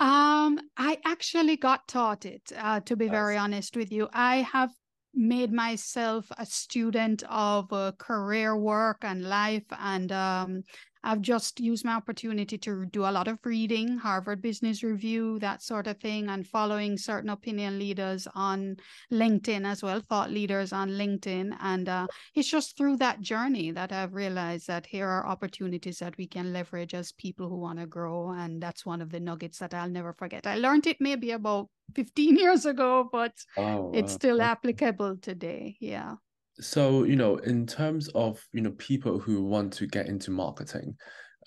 Um, 0.00 0.60
I 0.76 0.98
actually 1.04 1.56
got 1.56 1.86
taught 1.88 2.24
it, 2.24 2.52
uh, 2.56 2.80
to 2.80 2.96
be 2.96 3.08
very 3.08 3.36
honest 3.36 3.76
with 3.76 3.92
you. 3.92 4.08
I 4.12 4.36
have 4.36 4.70
made 5.18 5.52
myself 5.52 6.30
a 6.38 6.46
student 6.46 7.24
of 7.28 7.72
uh, 7.72 7.92
career 7.98 8.56
work 8.56 8.98
and 9.02 9.28
life 9.28 9.64
and 9.80 10.12
um, 10.12 10.62
I've 11.08 11.22
just 11.22 11.58
used 11.58 11.86
my 11.86 11.94
opportunity 11.94 12.58
to 12.58 12.84
do 12.84 13.04
a 13.04 13.10
lot 13.10 13.28
of 13.28 13.38
reading, 13.42 13.96
Harvard 13.96 14.42
Business 14.42 14.82
Review, 14.82 15.38
that 15.38 15.62
sort 15.62 15.86
of 15.86 15.96
thing, 15.96 16.28
and 16.28 16.46
following 16.46 16.98
certain 16.98 17.30
opinion 17.30 17.78
leaders 17.78 18.28
on 18.34 18.76
LinkedIn 19.10 19.64
as 19.64 19.82
well, 19.82 20.02
thought 20.02 20.30
leaders 20.30 20.70
on 20.70 20.90
LinkedIn. 20.90 21.56
And 21.62 21.88
uh, 21.88 22.08
it's 22.34 22.50
just 22.50 22.76
through 22.76 22.98
that 22.98 23.22
journey 23.22 23.70
that 23.70 23.90
I've 23.90 24.12
realized 24.12 24.66
that 24.66 24.84
here 24.84 25.08
are 25.08 25.26
opportunities 25.26 25.98
that 26.00 26.14
we 26.18 26.26
can 26.26 26.52
leverage 26.52 26.92
as 26.92 27.12
people 27.12 27.48
who 27.48 27.56
want 27.56 27.78
to 27.78 27.86
grow. 27.86 28.28
And 28.32 28.62
that's 28.62 28.84
one 28.84 29.00
of 29.00 29.10
the 29.10 29.18
nuggets 29.18 29.60
that 29.60 29.72
I'll 29.72 29.88
never 29.88 30.12
forget. 30.12 30.46
I 30.46 30.56
learned 30.56 30.86
it 30.86 30.98
maybe 31.00 31.30
about 31.30 31.70
15 31.94 32.36
years 32.36 32.66
ago, 32.66 33.08
but 33.10 33.32
oh, 33.56 33.92
it's 33.94 34.12
still 34.12 34.42
applicable 34.42 35.16
today. 35.22 35.78
Yeah 35.80 36.16
so 36.60 37.04
you 37.04 37.16
know 37.16 37.36
in 37.36 37.66
terms 37.66 38.08
of 38.08 38.44
you 38.52 38.60
know 38.60 38.72
people 38.72 39.18
who 39.18 39.44
want 39.44 39.72
to 39.72 39.86
get 39.86 40.06
into 40.06 40.30
marketing 40.30 40.96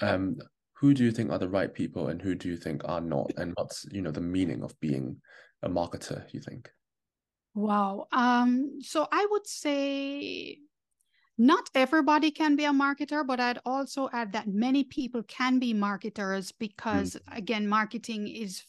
um 0.02 0.38
who 0.82 0.96
do 0.96 1.04
you 1.04 1.12
think 1.12 1.32
are 1.32 1.38
the 1.38 1.48
right 1.48 1.72
people 1.72 2.08
and 2.08 2.20
who 2.20 2.34
do 2.34 2.50
you 2.50 2.58
think 2.58 2.82
are 2.86 3.00
not? 3.00 3.32
And 3.38 3.54
what's 3.56 3.86
you 3.92 4.02
know 4.02 4.10
the 4.10 4.20
meaning 4.20 4.64
of 4.64 4.78
being 4.80 5.22
a 5.62 5.70
marketer 5.70 6.26
you 6.34 6.40
think? 6.40 6.72
Wow. 7.54 8.08
Um 8.12 8.80
so 8.82 9.08
i 9.12 9.28
would 9.30 9.46
say 9.46 10.58
not 11.38 11.70
everybody 11.76 12.30
can 12.30 12.56
be 12.56 12.66
a 12.66 12.72
marketer, 12.72 13.26
but 13.26 13.40
I'd 13.40 13.60
also 13.66 14.10
add 14.14 14.34
that 14.34 14.48
many 14.48 14.84
people 14.84 15.24
can 15.24 15.58
be 15.58 15.74
marketers 15.74 16.52
because, 16.52 17.16
mm. 17.16 17.38
again, 17.38 17.68
marketing 17.68 18.28
is 18.28 18.64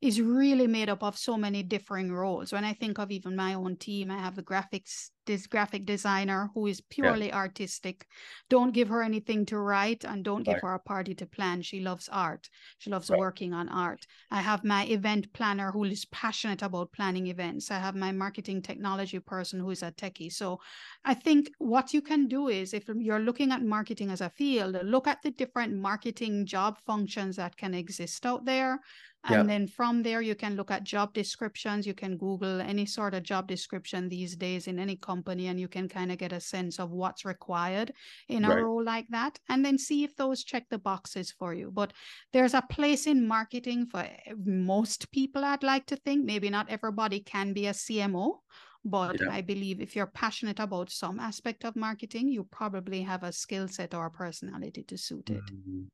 is 0.00 0.20
really 0.20 0.66
made 0.66 0.88
up 0.88 1.02
of 1.02 1.16
so 1.16 1.36
many 1.36 1.62
differing 1.62 2.12
roles. 2.12 2.52
When 2.52 2.64
I 2.64 2.72
think 2.72 2.98
of 2.98 3.10
even 3.10 3.36
my 3.36 3.54
own 3.54 3.76
team, 3.76 4.10
I 4.10 4.18
have 4.18 4.38
a 4.38 4.42
graphics 4.42 5.10
this 5.26 5.46
graphic 5.46 5.86
designer 5.86 6.50
who 6.54 6.66
is 6.66 6.80
purely 6.80 7.28
yeah. 7.28 7.36
artistic. 7.36 8.06
Don't 8.50 8.72
give 8.72 8.88
her 8.88 9.02
anything 9.02 9.46
to 9.46 9.58
write 9.58 10.04
and 10.04 10.24
don't 10.24 10.44
give 10.44 10.60
her 10.60 10.74
a 10.74 10.78
party 10.78 11.14
to 11.14 11.26
plan. 11.26 11.62
She 11.62 11.80
loves 11.80 12.08
art. 12.10 12.48
She 12.78 12.90
loves 12.90 13.10
right. 13.10 13.18
working 13.18 13.52
on 13.52 13.68
art. 13.68 14.06
I 14.30 14.40
have 14.40 14.64
my 14.64 14.84
event 14.86 15.32
planner 15.32 15.72
who 15.72 15.84
is 15.84 16.04
passionate 16.06 16.62
about 16.62 16.92
planning 16.92 17.28
events. 17.28 17.70
I 17.70 17.78
have 17.78 17.94
my 17.94 18.12
marketing 18.12 18.62
technology 18.62 19.18
person 19.18 19.60
who 19.60 19.70
is 19.70 19.82
a 19.82 19.92
techie. 19.92 20.32
So 20.32 20.60
I 21.04 21.14
think 21.14 21.50
what 21.58 21.94
you 21.94 22.02
can 22.02 22.28
do 22.28 22.48
is 22.48 22.74
if 22.74 22.88
you're 22.88 23.18
looking 23.18 23.52
at 23.52 23.62
marketing 23.62 24.10
as 24.10 24.20
a 24.20 24.30
field, 24.30 24.76
look 24.84 25.06
at 25.06 25.22
the 25.22 25.30
different 25.30 25.74
marketing 25.74 26.46
job 26.46 26.78
functions 26.86 27.36
that 27.36 27.56
can 27.56 27.74
exist 27.74 28.26
out 28.26 28.44
there 28.44 28.80
and 29.26 29.48
yeah. 29.48 29.54
then 29.54 29.68
from 29.68 30.02
there, 30.02 30.20
you 30.20 30.34
can 30.34 30.54
look 30.54 30.70
at 30.70 30.84
job 30.84 31.14
descriptions. 31.14 31.86
You 31.86 31.94
can 31.94 32.18
Google 32.18 32.60
any 32.60 32.84
sort 32.84 33.14
of 33.14 33.22
job 33.22 33.48
description 33.48 34.08
these 34.08 34.36
days 34.36 34.66
in 34.66 34.78
any 34.78 34.96
company, 34.96 35.46
and 35.46 35.58
you 35.58 35.66
can 35.66 35.88
kind 35.88 36.12
of 36.12 36.18
get 36.18 36.32
a 36.32 36.40
sense 36.40 36.78
of 36.78 36.90
what's 36.90 37.24
required 37.24 37.92
in 38.28 38.42
right. 38.42 38.58
a 38.58 38.64
role 38.64 38.84
like 38.84 39.08
that. 39.08 39.38
And 39.48 39.64
then 39.64 39.78
see 39.78 40.04
if 40.04 40.14
those 40.16 40.44
check 40.44 40.66
the 40.68 40.78
boxes 40.78 41.30
for 41.30 41.54
you. 41.54 41.70
But 41.72 41.94
there's 42.34 42.52
a 42.52 42.62
place 42.70 43.06
in 43.06 43.26
marketing 43.26 43.86
for 43.86 44.00
eh, 44.00 44.34
most 44.44 45.10
people, 45.10 45.42
I'd 45.42 45.62
like 45.62 45.86
to 45.86 45.96
think. 45.96 46.26
Maybe 46.26 46.50
not 46.50 46.68
everybody 46.68 47.20
can 47.20 47.54
be 47.54 47.66
a 47.66 47.72
CMO, 47.72 48.40
but 48.84 49.18
yeah. 49.20 49.28
I 49.30 49.40
believe 49.40 49.80
if 49.80 49.96
you're 49.96 50.06
passionate 50.06 50.60
about 50.60 50.90
some 50.90 51.18
aspect 51.18 51.64
of 51.64 51.74
marketing, 51.74 52.28
you 52.28 52.44
probably 52.44 53.02
have 53.02 53.22
a 53.22 53.32
skill 53.32 53.66
set 53.66 53.94
or 53.94 54.06
a 54.06 54.10
personality 54.10 54.82
to 54.84 54.98
suit 54.98 55.30
it. 55.30 55.44
Mm-hmm. 55.44 55.84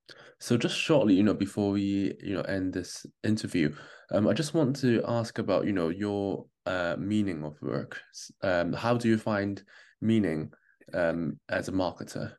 So 0.40 0.56
just 0.56 0.76
shortly, 0.76 1.14
you 1.14 1.22
know, 1.22 1.34
before 1.34 1.70
we, 1.70 2.14
you 2.22 2.34
know, 2.34 2.42
end 2.42 2.72
this 2.72 3.06
interview, 3.22 3.74
um, 4.12 4.26
I 4.26 4.32
just 4.32 4.54
want 4.54 4.74
to 4.76 5.02
ask 5.06 5.38
about, 5.38 5.66
you 5.66 5.72
know, 5.72 5.88
your 5.88 6.46
uh, 6.66 6.96
meaning 6.98 7.44
of 7.44 7.56
work. 7.62 8.00
Um, 8.42 8.72
how 8.72 8.96
do 8.96 9.08
you 9.08 9.18
find 9.18 9.62
meaning 10.00 10.50
um, 10.92 11.38
as 11.48 11.68
a 11.68 11.72
marketer? 11.72 12.32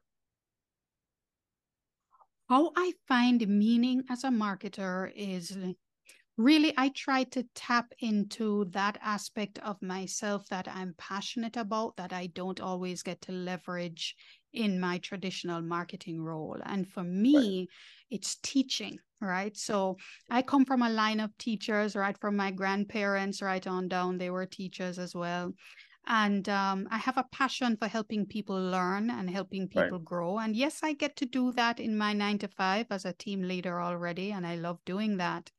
How 2.50 2.74
I 2.76 2.92
find 3.08 3.48
meaning 3.48 4.04
as 4.10 4.26
a 4.26 4.30
marketer 4.30 5.10
is 5.16 5.58
really 6.38 6.74
i 6.78 6.90
try 6.90 7.24
to 7.24 7.44
tap 7.56 7.94
into 8.00 8.66
that 8.72 8.98
aspect 9.02 9.60
of 9.60 9.82
myself 9.82 10.48
that 10.50 10.68
i'm 10.68 10.96
passionate 10.98 11.58
about 11.58 11.96
that 11.98 12.14
i 12.14 12.28
don't 12.28 12.62
always 12.62 13.04
get 13.04 13.22
to 13.22 13.32
leverage 13.32 14.16
in 14.54 14.80
my 14.80 14.98
traditional 15.00 15.62
marketing 15.62 16.22
role. 16.22 16.58
And 16.66 16.88
for 16.88 17.04
me 17.04 17.60
right. 17.60 17.68
it's 18.10 18.36
teaching 18.36 18.98
right? 19.24 19.56
So 19.56 19.98
i 20.30 20.42
come 20.42 20.66
from 20.66 20.82
a 20.82 20.90
line 20.90 21.20
of 21.20 21.38
teachers 21.38 21.96
right? 21.96 22.18
From 22.18 22.36
my 22.36 22.52
grandparents 22.52 23.42
right 23.42 23.66
on 23.66 23.88
down 23.88 24.18
they 24.18 24.30
were 24.30 24.46
teachers 24.46 25.00
as 25.00 25.16
well. 25.16 25.54
And 26.08 26.50
um, 26.50 26.88
i 26.92 26.98
have 26.98 27.18
a 27.18 27.28
passion 27.32 27.78
for 27.78 27.88
helping 27.88 28.26
people 28.26 28.60
learn 28.60 29.10
and 29.10 29.30
helping 29.30 29.68
people 29.68 30.00
right. 30.00 30.06
grow. 30.06 30.40
And 30.40 30.56
yes 30.56 30.80
i 30.84 30.94
get 30.94 31.16
to 31.18 31.26
do 31.26 31.52
that 31.54 31.80
in 31.80 31.98
my 31.98 32.14
nine 32.14 32.40
to 32.40 32.48
five 32.48 32.88
as 32.90 33.06
a 33.06 33.14
team 33.14 33.44
leader 33.44 33.80
already 33.82 34.32
and 34.32 34.46
i 34.46 34.56
love 34.56 34.80
doing 34.86 35.18
that 35.18 35.52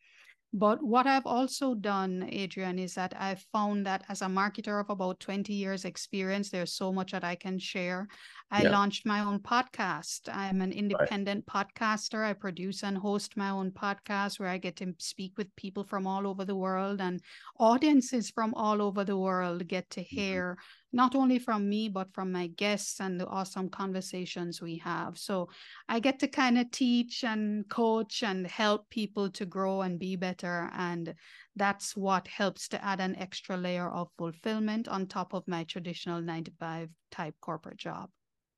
but 0.53 0.83
what 0.83 1.07
I've 1.07 1.27
also 1.27 1.75
done, 1.75 2.29
Adrian, 2.31 2.79
is 2.79 2.95
that 2.95 3.15
I've 3.17 3.41
found 3.53 3.87
that 3.87 4.05
as 4.09 4.21
a 4.21 4.27
marketer 4.27 4.81
of 4.81 4.91
about 4.91 5.19
20 5.21 5.53
years 5.53 5.85
experience, 5.85 6.51
there's 6.51 6.73
so 6.75 6.93
much 6.93 7.13
that 7.13 7.25
I 7.25 7.35
can 7.37 7.59
share. 7.59 8.09
I 8.53 8.63
yeah. 8.63 8.71
launched 8.71 9.05
my 9.07 9.21
own 9.21 9.41
podcast. 9.41 10.29
I'm 10.33 10.61
an 10.61 10.71
independent 10.73 11.45
right. 11.53 11.67
podcaster. 11.67 12.23
I 12.23 12.35
produce 12.35 12.85
and 12.85 12.97
host 12.97 13.37
my 13.37 13.51
own 13.51 13.73
podcast 13.73 14.39
where 14.39 14.51
I 14.51 14.59
get 14.59 14.77
to 14.77 14.95
speak 14.99 15.33
with 15.37 15.57
people 15.57 15.83
from 15.83 16.07
all 16.07 16.27
over 16.27 16.45
the 16.45 16.55
world 16.55 17.01
and 17.01 17.21
audiences 17.59 18.31
from 18.31 18.55
all 18.55 18.81
over 18.81 19.03
the 19.03 19.17
world 19.17 19.67
get 19.67 19.91
to 19.91 20.01
mm-hmm. 20.01 20.17
hear 20.17 20.53
mm-hmm 20.53 20.83
not 20.93 21.15
only 21.15 21.39
from 21.39 21.69
me, 21.69 21.89
but 21.89 22.13
from 22.13 22.31
my 22.31 22.49
guests 22.49 23.01
and 23.01 23.19
the 23.19 23.27
awesome 23.27 23.69
conversations 23.69 24.61
we 24.61 24.77
have. 24.79 25.17
So 25.19 25.49
I 25.89 26.01
get 26.01 26.19
to 26.21 26.29
kind 26.29 26.59
of 26.59 26.71
teach 26.71 27.25
and 27.25 27.69
coach 27.69 28.23
and 28.23 28.47
help 28.47 28.89
people 28.91 29.31
to 29.31 29.47
grow 29.47 29.81
and 29.81 29.99
be 29.99 30.17
better. 30.17 30.71
And 30.77 31.15
that's 31.57 31.97
what 31.97 32.29
helps 32.29 32.69
to 32.69 32.85
add 32.85 33.01
an 33.01 33.17
extra 33.17 33.57
layer 33.57 33.89
of 33.89 34.09
fulfillment 34.19 34.89
on 34.89 35.07
top 35.07 35.33
of 35.33 35.49
my 35.49 35.65
traditional 35.65 36.21
nine 36.21 36.45
to 36.45 36.53
five 36.61 36.91
type 37.11 37.35
corporate 37.41 37.79
job. 37.79 38.11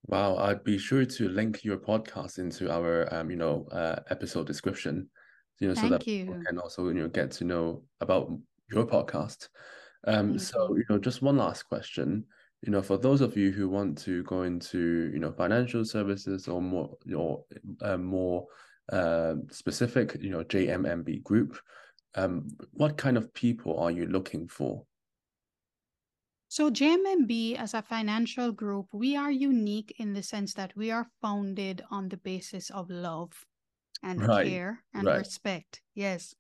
Wow, 0.07 0.37
I'd 0.37 0.65
be 0.65 0.77
sure 0.79 1.05
to 1.05 1.29
link 1.29 1.65
your 1.65 1.79
podcast 1.79 2.39
into 2.39 2.71
our, 2.71 3.13
um, 3.13 3.31
you 3.31 3.37
know, 3.37 3.67
uh, 3.73 4.01
episode 4.11 4.47
description, 4.47 5.09
you 5.61 5.69
know, 5.69 5.75
Thank 5.75 5.87
so 5.87 5.91
that 5.99 6.07
you. 6.07 6.25
people 6.27 6.45
can 6.47 6.59
also, 6.59 6.89
you 6.89 6.95
know, 6.95 7.09
get 7.09 7.31
to 7.33 7.45
know 7.45 7.85
about 8.01 8.31
your 8.71 8.87
podcast. 8.87 9.49
Um, 10.07 10.39
so 10.39 10.77
you 10.77 10.85
know, 10.89 10.99
just 10.99 11.23
one 11.23 11.39
last 11.39 11.65
question. 11.65 12.27
You 12.63 12.71
know, 12.73 12.83
for 12.83 12.99
those 12.99 13.21
of 13.21 13.37
you 13.37 13.51
who 13.51 13.69
want 13.69 13.99
to 13.99 14.23
go 14.25 14.43
into 14.43 15.11
you 15.13 15.19
know 15.19 15.33
financial 15.33 15.85
services 15.85 16.49
or 16.49 16.61
more 16.61 16.97
or 17.15 17.45
uh, 17.81 17.97
more 17.97 18.47
uh, 18.93 19.37
specific, 19.51 20.17
you 20.21 20.31
know, 20.31 20.45
JMMB 20.45 21.23
group, 21.23 21.59
um, 22.15 22.49
what 22.73 22.97
kind 22.97 23.17
of 23.17 23.33
people 23.33 23.79
are 23.79 23.91
you 23.91 24.07
looking 24.07 24.49
for? 24.49 24.85
So 26.55 26.71
JMMB 26.71 27.59
as 27.59 27.75
a 27.75 27.83
financial 27.83 28.53
group, 28.53 28.87
we 28.93 29.17
are 29.17 29.33
unique 29.33 29.93
in 29.99 30.13
the 30.13 30.23
sense 30.23 30.55
that 30.55 30.71
we 30.77 30.93
are 30.93 31.11
founded 31.21 31.83
on 31.91 32.09
the 32.09 32.17
basis 32.17 32.71
of 32.71 32.89
love 32.89 33.33
and 34.05 34.25
right. 34.25 34.47
care 34.47 34.85
and 34.95 35.05
right. 35.05 35.19
respect. 35.19 35.83
Yes. 35.97 36.33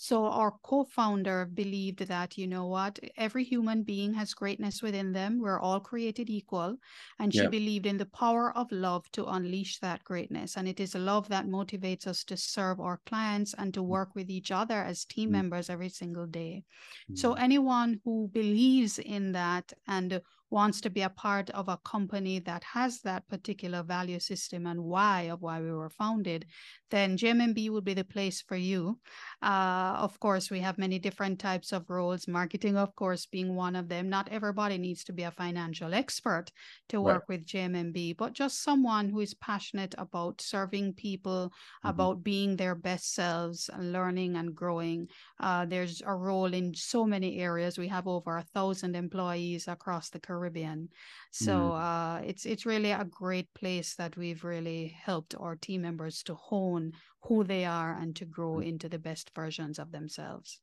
So 0.00 0.26
our 0.26 0.52
co-founder 0.62 1.46
believed 1.46 2.06
that, 2.06 2.38
you 2.38 2.46
know 2.46 2.68
what, 2.68 3.00
every 3.16 3.42
human 3.42 3.82
being 3.82 4.14
has 4.14 4.32
greatness 4.32 4.80
within 4.80 5.12
them. 5.12 5.40
We're 5.40 5.58
all 5.58 5.80
created 5.80 6.30
equal. 6.30 6.76
And 7.18 7.34
she 7.34 7.42
yeah. 7.42 7.48
believed 7.48 7.84
in 7.84 7.98
the 7.98 8.06
power 8.06 8.56
of 8.56 8.70
love 8.70 9.10
to 9.12 9.26
unleash 9.26 9.80
that 9.80 10.04
greatness. 10.04 10.56
And 10.56 10.68
it 10.68 10.78
is 10.78 10.94
love 10.94 11.28
that 11.30 11.48
motivates 11.48 12.06
us 12.06 12.22
to 12.24 12.36
serve 12.36 12.78
our 12.78 13.00
clients 13.06 13.54
and 13.58 13.74
to 13.74 13.80
mm. 13.80 13.86
work 13.86 14.14
with 14.14 14.30
each 14.30 14.52
other 14.52 14.76
as 14.76 15.04
team 15.04 15.30
mm. 15.30 15.32
members 15.32 15.68
every 15.68 15.88
single 15.88 16.26
day. 16.26 16.62
Mm. 17.10 17.18
So 17.18 17.32
anyone 17.32 18.00
who 18.04 18.30
believes 18.32 19.00
in 19.00 19.32
that 19.32 19.72
and 19.88 20.20
wants 20.50 20.80
to 20.80 20.90
be 20.90 21.02
a 21.02 21.10
part 21.10 21.50
of 21.50 21.68
a 21.68 21.76
company 21.78 22.38
that 22.38 22.64
has 22.64 23.00
that 23.02 23.28
particular 23.28 23.82
value 23.82 24.18
system 24.18 24.66
and 24.66 24.82
why 24.82 25.22
of 25.22 25.42
why 25.42 25.60
we 25.60 25.70
were 25.70 25.90
founded, 25.90 26.46
then 26.90 27.16
JMMB 27.16 27.70
would 27.70 27.84
be 27.84 27.94
the 27.94 28.04
place 28.04 28.42
for 28.42 28.56
you. 28.56 28.98
Uh, 29.42 29.94
of 29.98 30.18
course, 30.20 30.50
we 30.50 30.60
have 30.60 30.78
many 30.78 30.98
different 30.98 31.38
types 31.38 31.72
of 31.72 31.88
roles, 31.90 32.26
marketing, 32.26 32.76
of 32.76 32.94
course, 32.96 33.26
being 33.26 33.54
one 33.54 33.76
of 33.76 33.88
them. 33.88 34.08
Not 34.08 34.28
everybody 34.30 34.78
needs 34.78 35.04
to 35.04 35.12
be 35.12 35.22
a 35.22 35.30
financial 35.30 35.94
expert 35.94 36.46
to 36.88 37.00
work 37.00 37.24
right. 37.28 37.38
with 37.38 37.46
JMMB, 37.46 38.16
but 38.16 38.32
just 38.32 38.62
someone 38.62 39.08
who 39.08 39.20
is 39.20 39.34
passionate 39.34 39.94
about 39.98 40.40
serving 40.40 40.94
people, 40.94 41.50
mm-hmm. 41.50 41.88
about 41.88 42.24
being 42.24 42.56
their 42.56 42.74
best 42.74 43.14
selves, 43.14 43.70
and 43.72 43.92
learning 43.92 44.36
and 44.36 44.54
growing. 44.54 45.08
Uh, 45.40 45.66
there's 45.66 46.02
a 46.04 46.14
role 46.14 46.52
in 46.52 46.74
so 46.74 47.04
many 47.04 47.38
areas. 47.38 47.78
We 47.78 47.88
have 47.88 48.06
over 48.06 48.38
a 48.38 48.42
thousand 48.54 48.96
employees 48.96 49.68
across 49.68 50.10
the 50.10 50.20
Caribbean. 50.20 50.88
So 51.30 51.52
mm. 51.52 51.80
uh, 51.80 52.22
it's 52.24 52.46
it's 52.46 52.66
really 52.66 52.92
a 52.92 53.04
great 53.04 53.52
place 53.54 53.94
that 53.96 54.16
we've 54.16 54.44
really 54.44 54.96
helped 55.04 55.34
our 55.38 55.56
team 55.56 55.82
members 55.82 56.22
to 56.24 56.34
hone 56.34 56.77
who 57.22 57.44
they 57.44 57.64
are 57.64 57.92
and 58.00 58.14
to 58.16 58.24
grow 58.24 58.56
mm. 58.56 58.66
into 58.66 58.88
the 58.88 58.98
best 58.98 59.30
versions 59.34 59.78
of 59.78 59.90
themselves. 59.92 60.60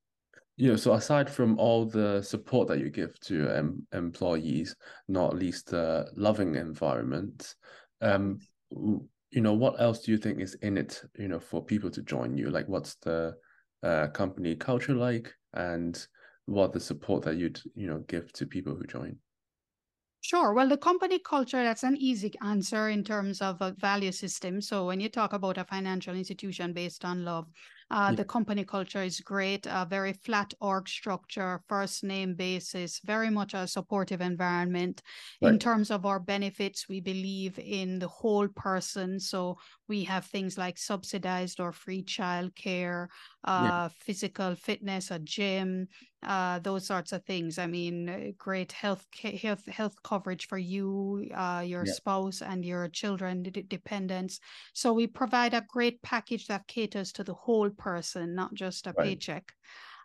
You 0.58 0.70
know, 0.72 0.78
so 0.78 0.94
aside 0.94 1.30
from 1.30 1.60
all 1.60 1.86
the 1.86 2.22
support 2.22 2.68
that 2.70 2.80
you 2.80 2.90
give 2.90 3.20
to 3.22 3.36
um, 3.58 3.86
employees, 3.92 4.76
not 5.08 5.36
least 5.36 5.68
the 5.68 6.10
loving 6.16 6.56
environment, 6.56 7.56
um, 8.02 8.40
you 8.72 9.42
know, 9.42 9.54
what 9.54 9.82
else 9.82 10.00
do 10.00 10.12
you 10.12 10.18
think 10.18 10.40
is 10.40 10.56
in 10.62 10.78
it, 10.78 11.02
you 11.18 11.28
know, 11.28 11.40
for 11.40 11.64
people 11.64 11.92
to 11.92 12.02
join 12.02 12.38
you? 12.38 12.50
Like, 12.50 12.70
what's 12.70 12.96
the 13.02 13.36
uh, 13.84 14.08
company 14.08 14.56
culture 14.56 14.96
like, 14.96 15.34
and 15.54 16.08
what 16.46 16.72
the 16.72 16.80
support 16.80 17.24
that 17.24 17.36
you'd, 17.36 17.60
you 17.76 17.88
know, 17.88 18.00
give 18.08 18.32
to 18.34 18.46
people 18.46 18.76
who 18.76 18.86
join? 18.86 19.18
Sure. 20.28 20.54
Well, 20.54 20.68
the 20.68 20.78
company 20.78 21.20
culture, 21.20 21.64
that's 21.64 21.84
an 21.84 21.96
easy 21.98 22.34
answer 22.42 22.90
in 22.90 23.04
terms 23.04 23.42
of 23.42 23.62
a 23.62 23.72
value 23.74 24.12
system. 24.12 24.60
So 24.60 24.86
when 24.88 25.00
you 25.00 25.08
talk 25.08 25.34
about 25.34 25.58
a 25.60 25.64
financial 25.64 26.16
institution 26.16 26.74
based 26.74 27.06
on 27.06 27.24
love, 27.24 27.48
Uh, 27.92 28.08
yeah. 28.10 28.16
The 28.16 28.26
company 28.26 28.64
culture 28.66 29.04
is 29.04 29.20
great, 29.20 29.68
a 29.68 29.86
very 29.88 30.14
flat 30.14 30.54
org 30.60 30.90
structure, 30.90 31.62
first 31.68 32.04
name 32.04 32.34
basis, 32.34 33.00
very 33.06 33.30
much 33.30 33.54
a 33.54 33.68
supportive 33.68 34.22
environment. 34.22 35.04
Right. 35.42 35.50
In 35.50 35.60
terms 35.60 35.92
of 35.92 36.06
our 36.06 36.20
benefits, 36.20 36.90
we 36.90 37.00
believe 37.00 37.60
in 37.60 38.00
the 38.00 38.08
whole 38.08 38.48
person. 38.48 39.20
So 39.20 39.58
we 39.88 40.04
have 40.06 40.26
things 40.26 40.58
like 40.58 40.80
subsidized 40.80 41.60
or 41.60 41.72
free 41.72 42.04
childcare, 42.04 43.08
uh, 43.44 43.64
yeah. 43.64 43.90
physical 43.90 44.56
fitness, 44.56 45.12
a 45.12 45.20
gym, 45.20 45.88
uh, 46.24 46.58
those 46.60 46.88
sorts 46.88 47.12
of 47.12 47.24
things. 47.24 47.60
I 47.60 47.68
mean, 47.68 48.10
uh, 48.10 48.32
great 48.38 48.72
health 48.72 49.06
health 49.22 49.66
health 49.68 49.94
coverage 50.04 50.48
for 50.48 50.58
you, 50.58 51.30
uh, 51.36 51.64
your 51.64 51.86
yeah. 51.86 51.94
spouse, 51.94 52.42
and 52.42 52.66
your 52.66 52.88
children 52.90 53.44
d- 53.44 53.62
dependents. 53.68 54.40
So 54.74 54.92
we 54.92 55.06
provide 55.06 55.54
a 55.54 55.66
great 55.68 56.02
package 56.02 56.48
that 56.48 56.68
caters 56.68 57.12
to 57.14 57.24
the 57.24 57.34
whole 57.36 57.70
person, 57.78 58.36
not 58.36 58.54
just 58.54 58.88
a 58.88 58.94
right. 58.98 59.06
paycheck 59.06 59.54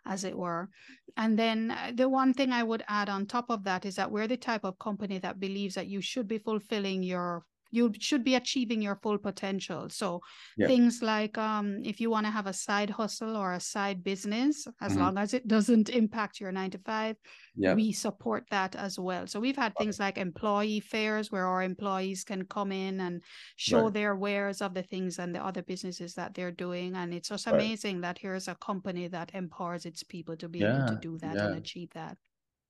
as 0.05 0.23
it 0.23 0.37
were. 0.37 0.69
And 1.17 1.37
then 1.37 1.71
uh, 1.71 1.91
the 1.93 2.09
one 2.09 2.33
thing 2.33 2.51
I 2.51 2.63
would 2.63 2.83
add 2.87 3.09
on 3.09 3.25
top 3.25 3.49
of 3.49 3.63
that 3.65 3.85
is 3.85 3.95
that 3.95 4.11
we're 4.11 4.27
the 4.27 4.37
type 4.37 4.63
of 4.63 4.79
company 4.79 5.19
that 5.19 5.39
believes 5.39 5.75
that 5.75 5.87
you 5.87 6.01
should 6.01 6.27
be 6.27 6.39
fulfilling 6.39 7.03
your 7.03 7.43
you 7.71 7.91
should 7.99 8.23
be 8.23 8.35
achieving 8.35 8.81
your 8.81 8.97
full 9.01 9.17
potential 9.17 9.89
so 9.89 10.21
yeah. 10.57 10.67
things 10.67 11.01
like 11.01 11.37
um, 11.37 11.81
if 11.83 11.99
you 11.99 12.09
want 12.09 12.25
to 12.25 12.31
have 12.31 12.47
a 12.47 12.53
side 12.53 12.89
hustle 12.89 13.35
or 13.35 13.53
a 13.53 13.59
side 13.59 14.03
business 14.03 14.67
as 14.81 14.91
mm-hmm. 14.91 15.01
long 15.01 15.17
as 15.17 15.33
it 15.33 15.47
doesn't 15.47 15.89
impact 15.89 16.39
your 16.39 16.51
nine 16.51 16.69
to 16.69 16.77
five 16.79 17.15
yeah. 17.55 17.73
we 17.73 17.91
support 17.91 18.43
that 18.51 18.75
as 18.75 18.99
well 18.99 19.25
so 19.25 19.39
we've 19.39 19.57
had 19.57 19.73
things 19.77 19.99
like 19.99 20.17
employee 20.17 20.79
fairs 20.79 21.31
where 21.31 21.47
our 21.47 21.63
employees 21.63 22.23
can 22.23 22.45
come 22.45 22.71
in 22.71 22.99
and 22.99 23.21
show 23.55 23.85
right. 23.85 23.93
their 23.93 24.15
wares 24.15 24.61
of 24.61 24.73
the 24.73 24.83
things 24.83 25.17
and 25.19 25.33
the 25.33 25.43
other 25.43 25.61
businesses 25.61 26.13
that 26.13 26.33
they're 26.33 26.51
doing 26.51 26.95
and 26.95 27.13
it's 27.13 27.29
just 27.29 27.47
amazing 27.47 27.95
right. 27.95 28.01
that 28.01 28.17
here's 28.19 28.47
a 28.47 28.55
company 28.55 29.07
that 29.07 29.31
empowers 29.33 29.85
its 29.85 30.03
people 30.03 30.35
to 30.35 30.49
be 30.49 30.59
yeah. 30.59 30.77
able 30.77 30.87
to 30.87 30.99
do 31.01 31.17
that 31.17 31.35
and 31.37 31.55
achieve 31.55 31.89
that 31.93 32.17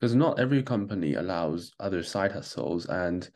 because 0.01 0.15
not 0.15 0.39
every 0.39 0.63
company 0.63 1.13
allows 1.13 1.71
other 1.79 2.01
side 2.01 2.31
hustles 2.31 2.87
and 2.87 3.29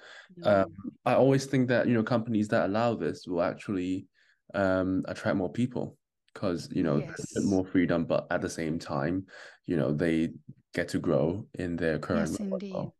um, 0.43 0.65
i 1.05 1.13
always 1.13 1.45
think 1.45 1.67
that 1.67 1.87
you 1.87 1.93
know 1.93 2.03
companies 2.03 2.47
that 2.47 2.65
allow 2.65 2.95
this 2.95 3.27
will 3.27 3.43
actually 3.43 4.07
um, 4.53 5.03
attract 5.07 5.37
more 5.37 5.51
people 5.51 5.97
because 6.33 6.67
you 6.71 6.83
know 6.83 6.97
yes. 6.97 7.45
more 7.45 7.65
freedom 7.65 8.03
but 8.03 8.25
at 8.31 8.41
the 8.41 8.49
same 8.49 8.79
time 8.79 9.25
you 9.65 9.77
know 9.77 9.93
they 9.93 10.29
get 10.73 10.89
to 10.89 10.99
grow 10.99 11.45
in 11.53 11.75
their 11.75 11.99
current 11.99 12.31
yes 12.31 12.39
indeed. 12.39 12.73
well. 12.73 12.95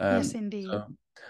um, 0.00 0.16
yes 0.16 0.32
indeed. 0.32 0.66
so, 0.66 0.84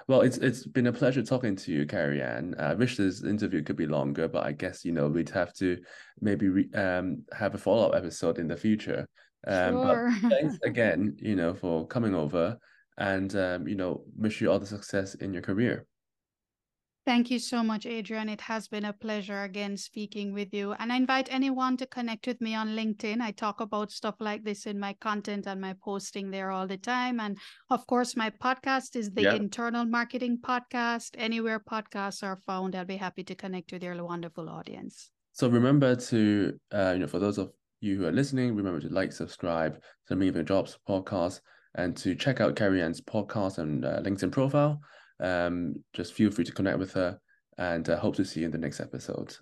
well 0.08 0.22
it's 0.22 0.38
it's 0.38 0.66
been 0.66 0.86
a 0.86 0.92
pleasure 0.92 1.22
talking 1.22 1.54
to 1.54 1.70
you 1.70 1.86
Kerry-Ann. 1.86 2.54
I 2.58 2.74
wish 2.74 2.96
this 2.96 3.22
interview 3.22 3.62
could 3.62 3.76
be 3.76 3.86
longer 3.86 4.26
but 4.26 4.44
i 4.44 4.52
guess 4.52 4.84
you 4.84 4.92
know 4.92 5.08
we'd 5.08 5.28
have 5.30 5.52
to 5.54 5.78
maybe 6.20 6.48
re- 6.48 6.72
um, 6.74 7.22
have 7.32 7.54
a 7.54 7.58
follow-up 7.58 7.94
episode 7.94 8.38
in 8.38 8.48
the 8.48 8.56
future 8.56 9.06
um, 9.46 9.72
sure. 9.72 10.14
But 10.22 10.30
thanks 10.30 10.58
again, 10.64 11.16
you 11.20 11.36
know, 11.36 11.54
for 11.54 11.86
coming 11.86 12.14
over 12.14 12.58
and, 12.98 13.34
um, 13.36 13.68
you 13.68 13.74
know, 13.74 14.04
wish 14.16 14.40
you 14.40 14.50
all 14.50 14.58
the 14.58 14.66
success 14.66 15.14
in 15.16 15.32
your 15.32 15.42
career. 15.42 15.86
Thank 17.06 17.30
you 17.30 17.38
so 17.38 17.62
much, 17.62 17.84
Adrian. 17.84 18.30
It 18.30 18.40
has 18.40 18.66
been 18.66 18.86
a 18.86 18.92
pleasure 18.94 19.42
again 19.42 19.76
speaking 19.76 20.32
with 20.32 20.54
you. 20.54 20.72
And 20.72 20.90
I 20.90 20.96
invite 20.96 21.28
anyone 21.30 21.76
to 21.76 21.86
connect 21.86 22.26
with 22.26 22.40
me 22.40 22.54
on 22.54 22.68
LinkedIn. 22.68 23.20
I 23.20 23.30
talk 23.30 23.60
about 23.60 23.92
stuff 23.92 24.14
like 24.20 24.42
this 24.42 24.64
in 24.64 24.80
my 24.80 24.94
content 24.94 25.46
and 25.46 25.60
my 25.60 25.74
posting 25.84 26.30
there 26.30 26.50
all 26.50 26.66
the 26.66 26.78
time. 26.78 27.20
And 27.20 27.36
of 27.68 27.86
course, 27.86 28.16
my 28.16 28.30
podcast 28.30 28.96
is 28.96 29.10
the 29.10 29.24
yeah. 29.24 29.34
Internal 29.34 29.84
Marketing 29.84 30.38
Podcast. 30.38 31.10
Anywhere 31.18 31.60
podcasts 31.60 32.22
are 32.22 32.38
found, 32.38 32.74
I'll 32.74 32.86
be 32.86 32.96
happy 32.96 33.24
to 33.24 33.34
connect 33.34 33.72
with 33.72 33.82
your 33.82 34.02
wonderful 34.02 34.48
audience. 34.48 35.10
So 35.32 35.48
remember 35.48 35.96
to, 35.96 36.58
uh, 36.72 36.92
you 36.94 37.00
know, 37.00 37.06
for 37.06 37.18
those 37.18 37.36
of 37.36 37.52
you 37.80 37.96
who 37.96 38.06
are 38.06 38.12
listening, 38.12 38.54
remember 38.54 38.80
to 38.80 38.88
like, 38.88 39.12
subscribe 39.12 39.80
to 40.08 40.16
Meaningful 40.16 40.42
Jobs 40.42 40.78
podcast 40.88 41.40
and 41.74 41.96
to 41.96 42.14
check 42.14 42.40
out 42.40 42.56
Kerry-Ann's 42.56 43.00
podcast 43.00 43.58
and 43.58 43.84
uh, 43.84 44.00
LinkedIn 44.00 44.32
profile. 44.32 44.80
Um, 45.20 45.74
just 45.92 46.12
feel 46.12 46.30
free 46.30 46.44
to 46.44 46.52
connect 46.52 46.78
with 46.78 46.92
her 46.92 47.18
and 47.58 47.88
uh, 47.88 47.98
hope 47.98 48.16
to 48.16 48.24
see 48.24 48.40
you 48.40 48.46
in 48.46 48.52
the 48.52 48.58
next 48.58 48.80
episode. 48.80 49.36